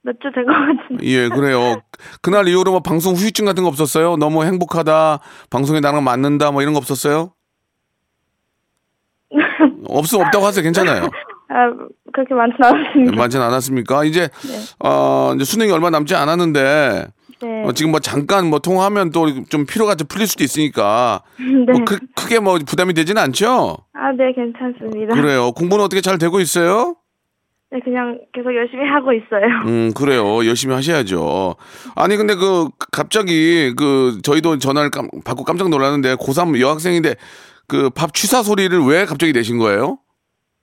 몇 0.03 0.15
주 0.21 0.31
된 0.33 0.45
것 0.45 0.53
같은데. 0.53 1.05
예, 1.05 1.27
그래요. 1.27 1.81
그날 2.21 2.47
이후로 2.47 2.71
뭐 2.71 2.79
방송 2.79 3.13
후유증 3.15 3.43
같은 3.43 3.63
거 3.63 3.69
없었어요? 3.69 4.15
너무 4.15 4.45
행복하다, 4.45 5.19
방송에 5.49 5.81
나랑 5.81 6.05
맞는다, 6.05 6.51
뭐 6.51 6.61
이런 6.61 6.73
거 6.73 6.77
없었어요? 6.79 7.33
없으면 9.85 10.25
없다고 10.27 10.45
하세요. 10.45 10.63
괜찮아요. 10.63 11.09
아, 11.49 11.71
그렇게 12.13 12.33
많진 12.35 12.63
않았습니다. 12.63 13.15
많진 13.15 13.41
않았습니까? 13.41 14.03
이제, 14.05 14.29
네. 14.47 14.59
어, 14.87 15.33
이제 15.35 15.43
수능이 15.45 15.71
얼마 15.71 15.89
남지 15.89 16.13
않았는데, 16.15 17.07
네. 17.41 17.63
어, 17.65 17.71
지금 17.71 17.91
뭐 17.91 17.99
잠깐 17.99 18.47
뭐 18.49 18.59
통화하면 18.59 19.11
또 19.11 19.25
좀 19.49 19.65
피로가 19.65 19.95
좀 19.95 20.07
풀릴 20.07 20.27
수도 20.27 20.43
있으니까, 20.43 21.21
네. 21.39 21.71
뭐 21.71 21.85
크, 21.85 21.97
크게 22.15 22.39
뭐 22.39 22.59
부담이 22.59 22.93
되지는 22.93 23.21
않죠? 23.21 23.77
아, 23.93 24.11
네, 24.11 24.31
괜찮습니다. 24.33 25.15
그래요. 25.15 25.51
공부는 25.53 25.83
어떻게 25.83 26.01
잘 26.01 26.17
되고 26.17 26.39
있어요? 26.39 26.95
네, 27.71 27.79
그냥 27.83 28.19
계속 28.33 28.53
열심히 28.55 28.83
하고 28.87 29.11
있어요. 29.13 29.45
음, 29.67 29.91
그래요. 29.95 30.45
열심히 30.45 30.73
하셔야죠. 30.75 31.55
아니, 31.95 32.17
근데 32.17 32.33
그, 32.35 32.67
갑자기, 32.91 33.73
그, 33.77 34.19
저희도 34.23 34.57
전화를 34.57 34.89
깜- 34.89 35.09
받고 35.23 35.43
깜짝 35.43 35.69
놀랐는데, 35.69 36.15
고3 36.15 36.59
여학생인데, 36.59 37.15
그 37.67 37.89
밥 37.91 38.13
취사 38.15 38.41
소리를 38.41 38.77
왜 38.85 39.05
갑자기 39.05 39.31
내신 39.33 39.59
거예요? 39.59 39.99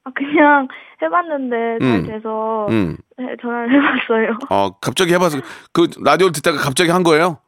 아, 0.07 0.11
그냥 0.14 0.69
해봤는데 1.03 1.79
잘 1.81 1.88
음. 1.99 2.07
돼서 2.07 2.66
음. 2.71 2.97
네, 3.19 3.27
전화를 3.42 3.73
해봤어요. 3.75 4.38
어, 4.51 4.71
갑자기 4.81 5.12
해봐서, 5.12 5.38
그, 5.73 5.88
라디오를 6.03 6.33
듣다가 6.33 6.59
갑자기 6.59 6.90
한 6.90 7.03
거예요? 7.03 7.38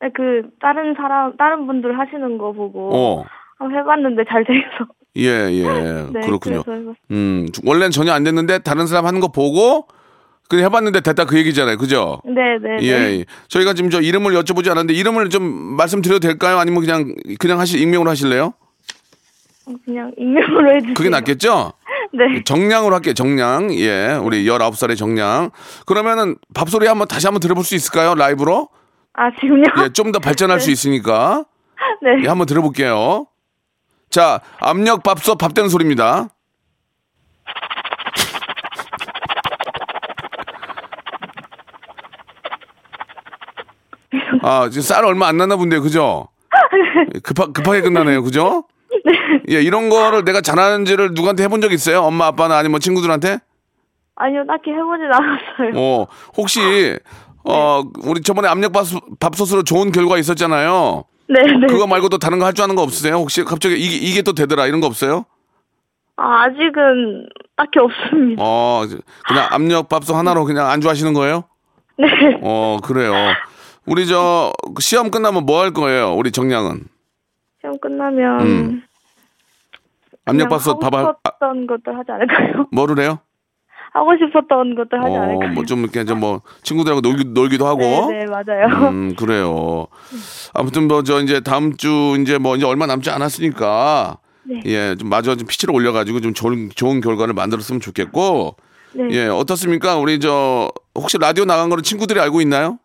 네, 0.00 0.10
그 0.14 0.42
다른 0.60 0.94
사람, 0.94 1.36
다른 1.36 1.66
분들 1.66 1.98
하시는 1.98 2.38
거 2.38 2.52
보고 2.52 2.90
어. 2.94 3.24
한번 3.58 3.78
해봤는데 3.78 4.24
잘 4.28 4.44
돼서. 4.44 4.86
예, 5.16 5.50
예. 5.50 5.62
네, 6.12 6.20
그렇군요. 6.20 6.62
그래서 6.62 6.72
해봤- 6.72 6.94
음, 7.10 7.46
원래는 7.64 7.90
전혀 7.90 8.12
안 8.12 8.22
됐는데, 8.22 8.60
다른 8.60 8.86
사람 8.86 9.06
하는 9.06 9.18
거 9.20 9.28
보고, 9.28 9.88
그냥 10.48 10.66
해봤는데 10.66 11.00
됐다 11.00 11.24
그 11.24 11.36
얘기잖아요. 11.38 11.76
그죠? 11.78 12.20
네, 12.24 12.58
네, 12.62 12.76
예, 12.82 12.98
네. 12.98 13.18
예. 13.20 13.24
저희가 13.48 13.72
지금 13.74 13.90
저 13.90 14.00
이름을 14.00 14.34
여쭤보지 14.34 14.66
않았는데, 14.70 14.94
이름을 14.94 15.30
좀 15.30 15.42
말씀드려도 15.76 16.20
될까요? 16.20 16.58
아니면 16.58 16.80
그냥, 16.82 17.12
그냥 17.40 17.58
하실, 17.58 17.80
익명으로 17.82 18.08
하실래요? 18.08 18.52
어, 19.66 19.72
그냥 19.84 20.12
익명으로 20.16 20.74
해주세요. 20.76 20.94
그게 20.94 21.08
낫겠죠? 21.08 21.72
네. 22.12 22.42
정량으로 22.44 22.94
할게요. 22.94 23.14
정량. 23.14 23.74
예. 23.74 24.14
우리 24.22 24.44
19살의 24.44 24.96
정량. 24.96 25.50
그러면은 25.86 26.36
밥소리 26.54 26.86
한번 26.86 27.08
다시 27.08 27.26
한번 27.26 27.40
들어볼 27.40 27.64
수 27.64 27.74
있을까요? 27.74 28.14
라이브로? 28.14 28.68
아, 29.14 29.30
지금요? 29.40 29.64
예, 29.84 29.88
좀 29.90 30.12
더 30.12 30.18
발전할 30.18 30.60
수 30.60 30.70
있으니까. 30.70 31.44
네. 32.02 32.22
예, 32.24 32.28
한번 32.28 32.46
들어볼게요. 32.46 33.26
자, 34.10 34.40
압력 34.60 35.02
밥솥 35.02 35.36
밥 35.38 35.52
되는 35.54 35.68
소리입니다. 35.68 36.28
아, 44.42 44.68
지금 44.70 44.82
쌀 44.82 45.04
얼마 45.04 45.26
안 45.28 45.36
났나 45.36 45.56
본데요. 45.56 45.82
그죠? 45.82 46.28
급하, 47.22 47.46
급하게 47.46 47.80
끝나네요. 47.82 48.22
그죠? 48.22 48.64
예, 49.50 49.62
이런 49.62 49.88
거를 49.88 50.24
내가 50.24 50.40
잘하는지를 50.40 51.10
누구한테 51.14 51.44
해본 51.44 51.60
적 51.60 51.72
있어요? 51.72 52.02
엄마, 52.02 52.26
아빠나 52.26 52.56
아니면 52.58 52.80
친구들한테? 52.80 53.38
아니요, 54.16 54.44
딱히 54.46 54.70
해보진 54.70 55.04
않았어요. 55.12 55.72
어, 55.80 56.06
혹시, 56.36 56.98
어, 57.44 57.82
우리 58.04 58.22
저번에 58.22 58.48
압력 58.48 58.72
밥솥, 58.72 59.02
밥솥 59.20 59.52
으로 59.52 59.62
좋은 59.62 59.92
결과 59.92 60.16
있었잖아요. 60.18 61.04
네, 61.28 61.40
네. 61.42 61.66
그거 61.68 61.86
말고도 61.86 62.18
다른 62.18 62.38
거 62.38 62.46
할 62.46 62.54
줄 62.54 62.64
아는 62.64 62.76
거 62.76 62.82
없으세요? 62.82 63.14
혹시 63.16 63.44
갑자기 63.44 63.74
이게, 63.76 63.96
이게 63.96 64.22
또 64.22 64.32
되더라 64.32 64.66
이런 64.66 64.80
거 64.80 64.86
없어요? 64.86 65.24
아, 66.16 66.44
아직은 66.44 67.28
딱히 67.56 67.78
없습니다. 67.78 68.42
어, 68.42 68.84
그냥 69.26 69.48
압력 69.50 69.88
밥솥 69.88 70.16
하나로 70.16 70.44
그냥 70.44 70.70
안주하시는 70.70 71.12
거예요? 71.12 71.44
네. 71.98 72.06
어, 72.42 72.78
그래요. 72.82 73.12
우리 73.86 74.06
저 74.06 74.52
시험 74.80 75.10
끝나면 75.10 75.44
뭐 75.46 75.60
할 75.60 75.72
거예요? 75.72 76.14
우리 76.14 76.32
정량은 76.32 76.84
시험 77.60 77.78
끝나면 77.80 78.40
음. 78.40 78.82
압력 80.26 80.48
밥솥 80.48 80.72
하고 80.72 80.80
밥알 80.80 81.04
아, 81.06 81.14
싶었던 81.16 81.66
것들 81.66 81.98
하지 81.98 82.12
않을까요? 82.12 82.66
뭐를 82.72 82.98
해요? 83.02 83.18
하고 83.92 84.12
싶었던 84.16 84.74
것들 84.74 85.02
하지 85.02 85.16
어, 85.16 85.22
않을까요? 85.22 85.52
뭐좀 85.52 85.80
이렇게 85.80 86.04
좀뭐 86.04 86.42
친구들하고 86.62 87.00
놀기, 87.00 87.24
놀기도 87.24 87.66
하고. 87.66 87.80
네, 87.80 88.24
네, 88.24 88.26
맞아요. 88.26 88.66
음, 88.90 89.14
그래요. 89.16 89.86
아무튼 90.52 90.86
뭐 90.88 91.02
저 91.02 91.20
이제 91.22 91.40
다음 91.40 91.76
주 91.76 92.16
이제 92.20 92.36
뭐 92.38 92.56
이제 92.56 92.66
얼마 92.66 92.86
남지 92.86 93.10
않았으니까 93.10 94.18
네. 94.44 94.60
예, 94.66 94.94
좀 94.96 95.08
마저 95.08 95.34
좀 95.36 95.46
피치를 95.48 95.74
올려가지고 95.74 96.20
좀 96.20 96.34
좋은 96.34 96.68
좋은 96.74 97.00
결과를 97.00 97.32
만들었으면 97.34 97.80
좋겠고. 97.80 98.56
네. 98.94 99.08
예, 99.12 99.26
어떻습니까? 99.28 99.96
우리 99.96 100.20
저 100.20 100.70
혹시 100.94 101.16
라디오 101.18 101.44
나간 101.44 101.68
거를 101.68 101.82
친구들이 101.82 102.20
알고 102.20 102.40
있나요? 102.42 102.78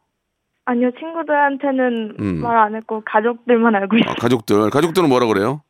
아니요, 0.66 0.92
친구들한테는 1.00 2.16
음. 2.20 2.42
말안 2.42 2.76
했고 2.76 3.02
가족들만 3.06 3.76
알고 3.76 3.98
있어요. 3.98 4.12
아, 4.12 4.16
가족들, 4.16 4.70
가족들은 4.70 5.10
뭐라 5.10 5.26
그래요? 5.26 5.62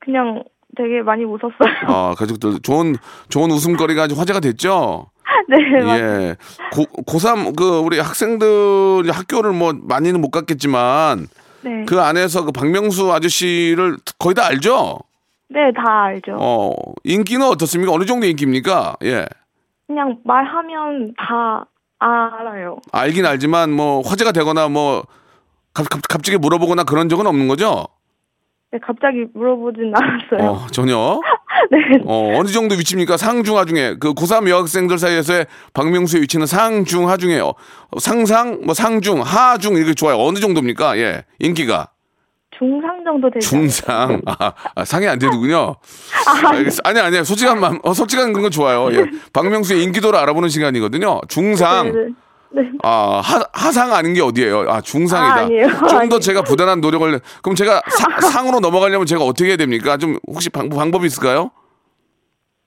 그냥 0.00 0.42
되게 0.76 1.02
많이 1.02 1.24
웃었어요. 1.24 1.86
아, 1.86 2.14
가족들 2.16 2.60
좋은 2.62 2.96
좋은 3.28 3.50
웃음거리가 3.50 4.04
아주 4.04 4.18
화제가 4.18 4.40
됐죠. 4.40 5.06
네. 5.48 5.56
예, 5.58 6.36
고 6.72 6.84
고3 7.04 7.56
그 7.56 7.78
우리 7.78 7.98
학생들이 7.98 9.10
학교를 9.10 9.52
뭐 9.52 9.72
많이는 9.74 10.20
못 10.20 10.30
갔겠지만 10.30 11.26
네. 11.62 11.84
그 11.86 12.00
안에서 12.00 12.44
그 12.44 12.52
박명수 12.52 13.12
아저씨를 13.12 13.96
거의 14.18 14.34
다 14.34 14.46
알죠? 14.46 14.98
네, 15.48 15.60
다 15.74 16.04
알죠. 16.04 16.36
어, 16.38 16.72
인기는 17.04 17.46
어떻습니까? 17.46 17.92
어느 17.92 18.04
정도 18.04 18.26
인기입니까? 18.26 18.96
예. 19.04 19.26
그냥 19.86 20.18
말하면 20.24 21.14
다 21.18 21.66
알아요. 21.98 22.78
알긴 22.90 23.26
알지만 23.26 23.70
뭐 23.70 24.00
화제가 24.00 24.32
되거나 24.32 24.68
뭐 24.68 25.04
갑, 25.74 25.88
갑, 25.88 26.00
갑자기 26.08 26.38
물어보거나 26.38 26.84
그런 26.84 27.08
적은 27.08 27.26
없는 27.26 27.48
거죠? 27.48 27.86
네, 28.72 28.78
갑자기 28.82 29.26
물어보진 29.34 29.92
않았어요. 29.94 30.50
어, 30.50 30.66
전혀. 30.70 31.20
네. 31.70 31.78
어, 32.06 32.38
어느 32.38 32.48
정도 32.48 32.74
위치입니까? 32.74 33.18
상중하 33.18 33.66
중에 33.66 33.96
그 34.00 34.14
고3 34.14 34.48
여학생들 34.48 34.98
사이에서의 34.98 35.46
박명수의 35.74 36.22
위치는 36.22 36.46
상중하 36.46 37.18
중에요. 37.18 37.52
상상, 37.98 38.62
뭐 38.64 38.72
상중, 38.72 39.20
하중 39.20 39.74
이렇게 39.76 39.92
좋아요. 39.92 40.16
어느 40.18 40.38
정도입니까? 40.38 40.96
예. 40.98 41.24
인기가. 41.38 41.88
중상 42.56 43.04
정도 43.04 43.30
되죠. 43.30 43.46
중상. 43.46 44.22
아, 44.24 44.52
아, 44.74 44.84
상이 44.86 45.06
안 45.06 45.18
되는군요. 45.18 45.76
알겠어. 46.50 46.80
아니, 46.84 46.98
아니요. 46.98 47.24
솔직한 47.24 47.60
맘, 47.60 47.78
어, 47.82 47.92
솔직한 47.92 48.32
그런 48.32 48.44
거 48.44 48.50
좋아요. 48.50 48.90
예. 48.94 49.04
박명수의 49.34 49.82
인기도를 49.82 50.18
알아보는 50.18 50.48
시간이거든요. 50.48 51.20
중상. 51.28 51.92
네, 51.92 51.92
네. 51.92 52.08
아, 52.82 53.20
하, 53.24 53.44
하상 53.52 53.92
아닌 53.94 54.14
게 54.14 54.20
어디예요? 54.20 54.66
아, 54.68 54.80
중상이다. 54.80 55.34
아, 55.34 55.38
아니에요. 55.44 55.68
좀더 55.68 55.98
아니에요. 55.98 56.18
제가 56.20 56.42
부단한 56.42 56.80
노력을, 56.80 57.20
그럼 57.42 57.54
제가 57.54 57.80
사- 57.88 58.20
상으로 58.30 58.60
넘어가려면 58.60 59.06
제가 59.06 59.24
어떻게 59.24 59.50
해야 59.50 59.56
됩니까? 59.56 59.96
좀 59.96 60.18
혹시 60.26 60.50
방, 60.50 60.68
방법이 60.68 61.06
있을까요? 61.06 61.50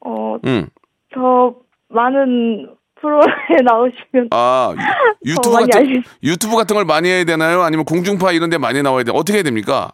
어, 0.05 0.37
음. 0.45 0.67
더 1.13 1.55
많은 1.89 2.69
프로에 3.01 3.21
나오시면 3.63 4.29
아, 4.31 4.73
유- 5.25 5.31
유튜브 5.31 5.51
같은, 5.57 5.69
알겠- 5.69 6.03
유튜브 6.23 6.55
같은 6.55 6.75
걸 6.75 6.85
많이 6.85 7.09
해야 7.09 7.23
되나요? 7.23 7.61
아니면 7.61 7.85
공중파 7.85 8.31
이런 8.31 8.49
데 8.49 8.57
많이 8.57 8.81
나와야 8.81 9.03
돼? 9.03 9.11
어떻게 9.13 9.37
해야 9.37 9.43
됩니까? 9.43 9.91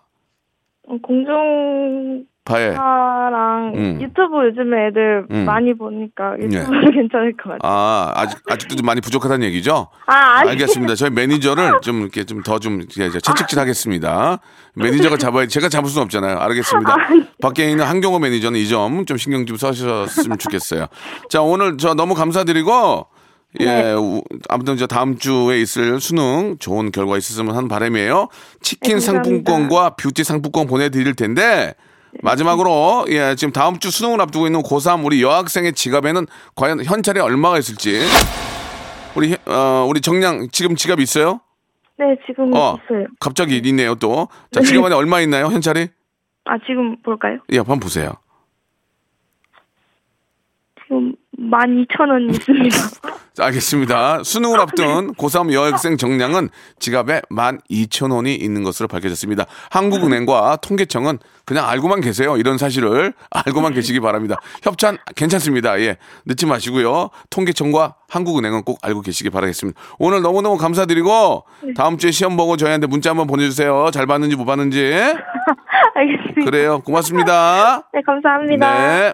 어, 0.88 0.96
공중 1.02 2.26
파랑 2.46 3.72
파에. 3.74 3.80
음. 3.80 4.02
유튜브 4.02 4.46
요즘에 4.48 4.88
애들 4.88 5.28
음. 5.32 5.46
많이 5.46 5.74
보니까 5.78 6.34
유튜브 6.40 6.56
네. 6.56 6.64
괜찮을 6.92 7.34
것 7.38 7.52
같아요. 7.52 7.60
아, 7.64 8.12
아직, 8.16 8.38
아직도 8.50 8.76
좀 8.76 8.86
많이 8.86 9.00
부족하다는 9.02 9.46
얘기죠? 9.48 9.88
아, 10.08 10.14
아니. 10.40 10.50
알겠습니다. 10.52 10.96
저희 10.96 11.10
매니저를 11.12 11.82
좀 11.82 12.02
이렇게 12.02 12.24
좀더좀 12.24 12.88
채찍질 12.88 13.60
하겠습니다. 13.60 14.40
매니저가 14.76 15.18
잡아야, 15.18 15.46
제가 15.48 15.70
잡을 15.70 15.90
수는 15.90 16.04
없잖아요. 16.06 16.38
알겠습니다. 16.40 16.96
밖에 17.42 17.70
있는 17.70 17.86
한경호 17.86 18.20
매니저는 18.20 18.60
이 18.60 18.68
점 18.68 19.06
좀 19.06 19.18
신경 19.18 19.46
좀 19.46 19.58
써주셨으면 19.58 20.38
좋겠어요. 20.38 20.88
자, 21.30 21.42
오늘 21.42 21.78
저 21.78 21.94
너무 21.94 22.14
감사드리고, 22.16 23.06
예, 23.60 23.94
우- 23.94 24.22
아무튼 24.50 24.78
저 24.78 24.88
다음 24.88 25.18
주에 25.18 25.60
있을 25.60 26.00
수능 26.00 26.56
좋은 26.60 26.92
결과 26.92 27.18
있었으면 27.18 27.56
하는 27.56 27.68
바람이에요. 27.68 28.30
치킨 28.62 28.96
네. 28.96 29.00
상품권과 29.02 29.92
뷰티 29.98 30.24
상품권 30.24 30.68
보내드릴 30.68 31.16
텐데, 31.16 31.74
마지막으로, 32.22 33.06
예, 33.10 33.36
지금 33.36 33.52
다음 33.54 33.80
주 33.80 33.90
수능을 33.90 34.22
앞두고 34.22 34.46
있는 34.46 34.62
고3 34.62 35.06
우리 35.06 35.24
여학생의 35.24 35.74
지갑에는 35.74 36.28
과연 36.56 36.84
현찰이 36.84 37.20
얼마가 37.20 37.58
있을지. 37.58 38.02
우리, 39.16 39.36
어, 39.46 39.86
우리 39.90 40.02
정량 40.02 40.50
지금 40.52 40.76
지갑 40.76 41.00
있어요? 41.00 41.42
네, 41.98 42.18
지금 42.26 42.54
어, 42.54 42.78
있어요. 42.86 43.08
갑자기 43.20 43.58
있네요 43.58 43.96
또. 43.96 44.28
자, 44.52 44.62
지갑 44.62 44.86
안에 44.86 44.96
얼마 44.96 45.22
있나요, 45.22 45.48
현찰이? 45.48 45.88
아, 46.46 46.58
지금 46.66 47.02
볼까요? 47.02 47.40
예, 47.52 47.58
한번 47.58 47.80
보세요. 47.80 48.12
지금 50.84 51.16
12,000원 51.42 52.30
있습니다. 52.30 52.78
자, 53.34 53.46
알겠습니다. 53.46 54.24
수능을 54.24 54.60
앞둔 54.60 55.14
고3 55.14 55.54
여학생 55.54 55.98
정량은 55.98 56.50
지갑에 56.80 57.22
12,000원이 57.32 58.42
있는 58.42 58.64
것으로 58.64 58.88
밝혀졌습니다. 58.88 59.46
한국은행과 59.70 60.58
통계청은 60.58 61.18
그냥 61.46 61.68
알고만 61.68 62.02
계세요. 62.02 62.38
이런 62.38 62.58
사실을 62.58 63.14
알고만 63.30 63.74
계시기 63.74 64.00
바랍니다. 64.00 64.36
협찬 64.64 64.98
괜찮습니다. 65.16 65.80
예. 65.80 65.98
늦지 66.26 66.46
마시고요. 66.46 67.10
통계청과 67.30 67.96
한국은행은 68.10 68.64
꼭 68.64 68.80
알고 68.82 69.02
계시기 69.02 69.30
바라겠습니다. 69.30 69.80
오늘 69.98 70.22
너무너무 70.22 70.58
감사드리고 70.58 71.46
다음 71.76 71.98
주에 71.98 72.12
시험 72.12 72.36
보고 72.36 72.58
저희한테 72.58 72.88
문자 72.88 73.12
한번 73.12 73.28
보내주세요. 73.28 73.90
잘 73.94 74.06
봤는지 74.06 74.36
못 74.36 74.46
봤는지. 74.46 74.94
알겠습니다. 75.96 76.46
그래요. 76.46 76.80
고맙습니다. 76.82 77.88
네, 77.94 78.02
감사합니다. 78.06 78.74
네. 78.74 79.14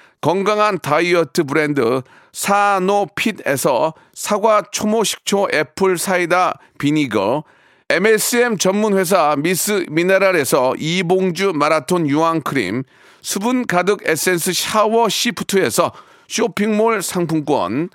건강한 0.21 0.77
다이어트 0.79 1.43
브랜드 1.43 2.01
사노핏에서 2.31 3.93
사과 4.13 4.61
초모 4.71 5.03
식초 5.03 5.47
apple 5.51 5.97
cider 5.97 6.59
vinegar, 6.77 7.43
MSM 7.89 8.57
전문 8.57 8.97
회사 8.97 9.35
미스 9.35 9.85
미네랄에서 9.89 10.75
이봉주 10.77 11.53
마라톤 11.55 12.07
유황 12.07 12.41
크림, 12.41 12.83
수분 13.21 13.65
가득 13.65 14.07
에센스 14.07 14.53
샤워 14.53 15.09
시프트에서 15.09 15.91
쇼핑몰 16.29 17.01
상품권, 17.01 17.89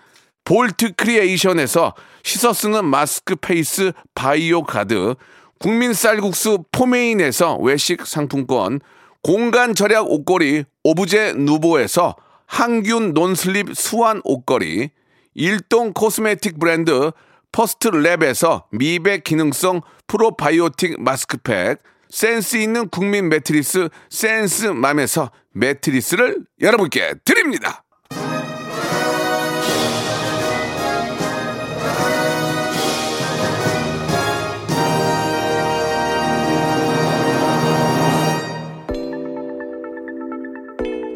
볼트 0.45 0.95
크리에이션에서 0.97 1.95
씻어 2.25 2.53
쓰는 2.53 2.85
마스크 2.85 3.37
페이스 3.37 3.93
바이오 4.15 4.65
가드, 4.65 5.15
국민 5.59 5.95
쌀국수 5.95 6.65
포메인에서 6.73 7.57
외식 7.57 8.05
상품권, 8.05 8.81
공간 9.23 9.75
절약 9.75 10.11
옷걸이 10.11 10.65
오브제 10.89 11.33
누보에서 11.37 12.15
항균 12.47 13.13
non-slip 13.13 13.77
수완 13.77 14.21
옷걸이, 14.23 14.91
일동 15.35 15.93
코스메틱 15.93 16.61
브랜드 16.61 17.11
퍼스트 17.51 17.91
랩에서 17.91 18.63
미백 18.71 19.25
기능성 19.25 19.81
프로바이오틱 20.07 21.03
마스크팩, 21.03 21.79
센스 22.09 22.59
있는 22.59 22.89
국민 22.89 23.29
매트리스 23.29 23.89
센스맘에서 24.11 25.33
매트리스를 25.55 26.45
여러분께 26.61 27.15
드립니다. 27.25 27.83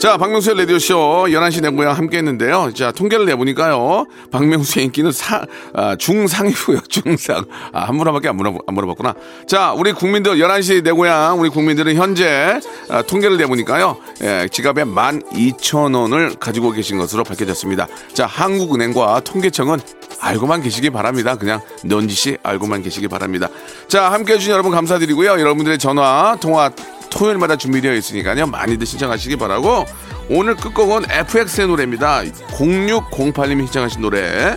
자, 0.01 0.17
박명수의 0.17 0.57
라디오쇼 0.57 1.27
11시 1.29 1.61
내고야 1.61 1.93
함께 1.93 2.17
했는데요. 2.17 2.73
자, 2.73 2.91
통계를 2.91 3.27
내보니까요. 3.27 4.07
박명수의 4.31 4.87
인기는 4.87 5.13
사, 5.13 5.45
아, 5.75 5.95
중상이고요. 5.95 6.81
중상. 6.88 7.44
아, 7.71 7.81
한 7.81 7.98
분한밖에 7.98 8.31
안, 8.31 8.37
물어, 8.37 8.57
안 8.67 8.75
물어봤구나. 8.75 9.15
자, 9.46 9.75
우리 9.75 9.92
국민들 9.92 10.37
11시 10.37 10.85
내고향 10.85 11.38
우리 11.38 11.51
국민들은 11.51 11.96
현재 11.96 12.61
아, 12.88 13.03
통계를 13.03 13.37
내보니까요. 13.37 13.98
예, 14.23 14.48
지갑에 14.51 14.85
12,000원을 14.85 16.38
가지고 16.40 16.71
계신 16.71 16.96
것으로 16.96 17.23
밝혀졌습니다. 17.23 17.87
자, 18.15 18.25
한국은행과 18.25 19.21
통계청은 19.21 19.81
알고만 20.19 20.63
계시기 20.63 20.88
바랍니다. 20.88 21.37
그냥 21.37 21.61
넌지시 21.85 22.38
알고만 22.42 22.83
계시기 22.83 23.07
바랍니다. 23.07 23.48
자, 23.87 24.11
함께 24.11 24.33
해주신 24.33 24.51
여러분 24.51 24.73
감사드리고요. 24.73 25.33
여러분들의 25.33 25.77
전화, 25.79 26.38
통화, 26.40 26.71
토요일마다 27.11 27.56
준비되어 27.56 27.94
있으니까요. 27.94 28.46
많이들 28.46 28.87
신청하시기 28.87 29.37
바라고 29.37 29.85
오늘 30.29 30.56
끝곡은 30.56 31.11
FX의 31.11 31.67
노래입니다. 31.67 32.23
0608님이 32.23 33.65
신청하신 33.67 34.00
노래 34.00 34.56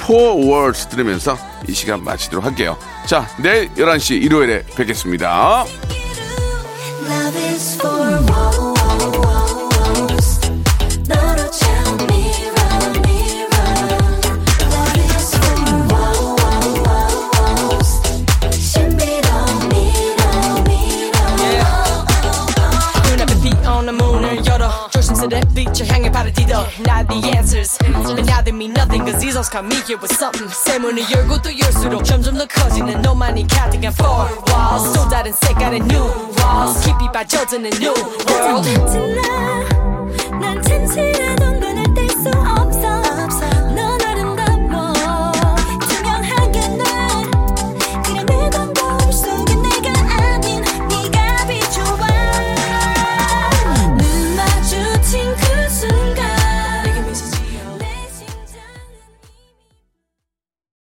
Four 0.00 0.46
Words 0.46 0.88
들으면서 0.88 1.38
이 1.68 1.72
시간 1.72 2.04
마치도록 2.04 2.44
할게요. 2.44 2.76
자, 3.06 3.26
내일 3.40 3.68
11시 3.74 4.22
일요일에 4.22 4.64
뵙겠습니다. 4.76 5.64
Not 26.73 27.07
the 27.07 27.31
answers 27.37 27.77
But 27.77 28.25
now 28.25 28.41
they 28.41 28.51
mean 28.51 28.73
nothing 28.73 29.05
Cause 29.05 29.21
these 29.21 29.33
songs 29.33 29.49
come 29.49 29.67
me 29.69 29.75
here 29.85 29.97
with 30.01 30.13
something 30.15 30.49
새 30.49 30.79
문을 30.79 31.03
열고 31.11 31.41
또 31.41 31.49
열수록 31.57 32.03
점점 32.03 32.37
더 32.37 32.45
커지는 32.47 33.01
너만이 33.01 33.47
가득한 33.47 33.93
four 33.93 34.27
walls 34.49 34.93
또 34.93 35.07
다른 35.09 35.31
색깔의 35.31 35.81
new 35.81 36.03
walls 36.41 36.81
깊이 36.83 37.05
빠져드는 37.13 37.69
new 37.73 37.93
world 38.27 38.67
난 40.41 40.59
튼튼하던 40.61 41.59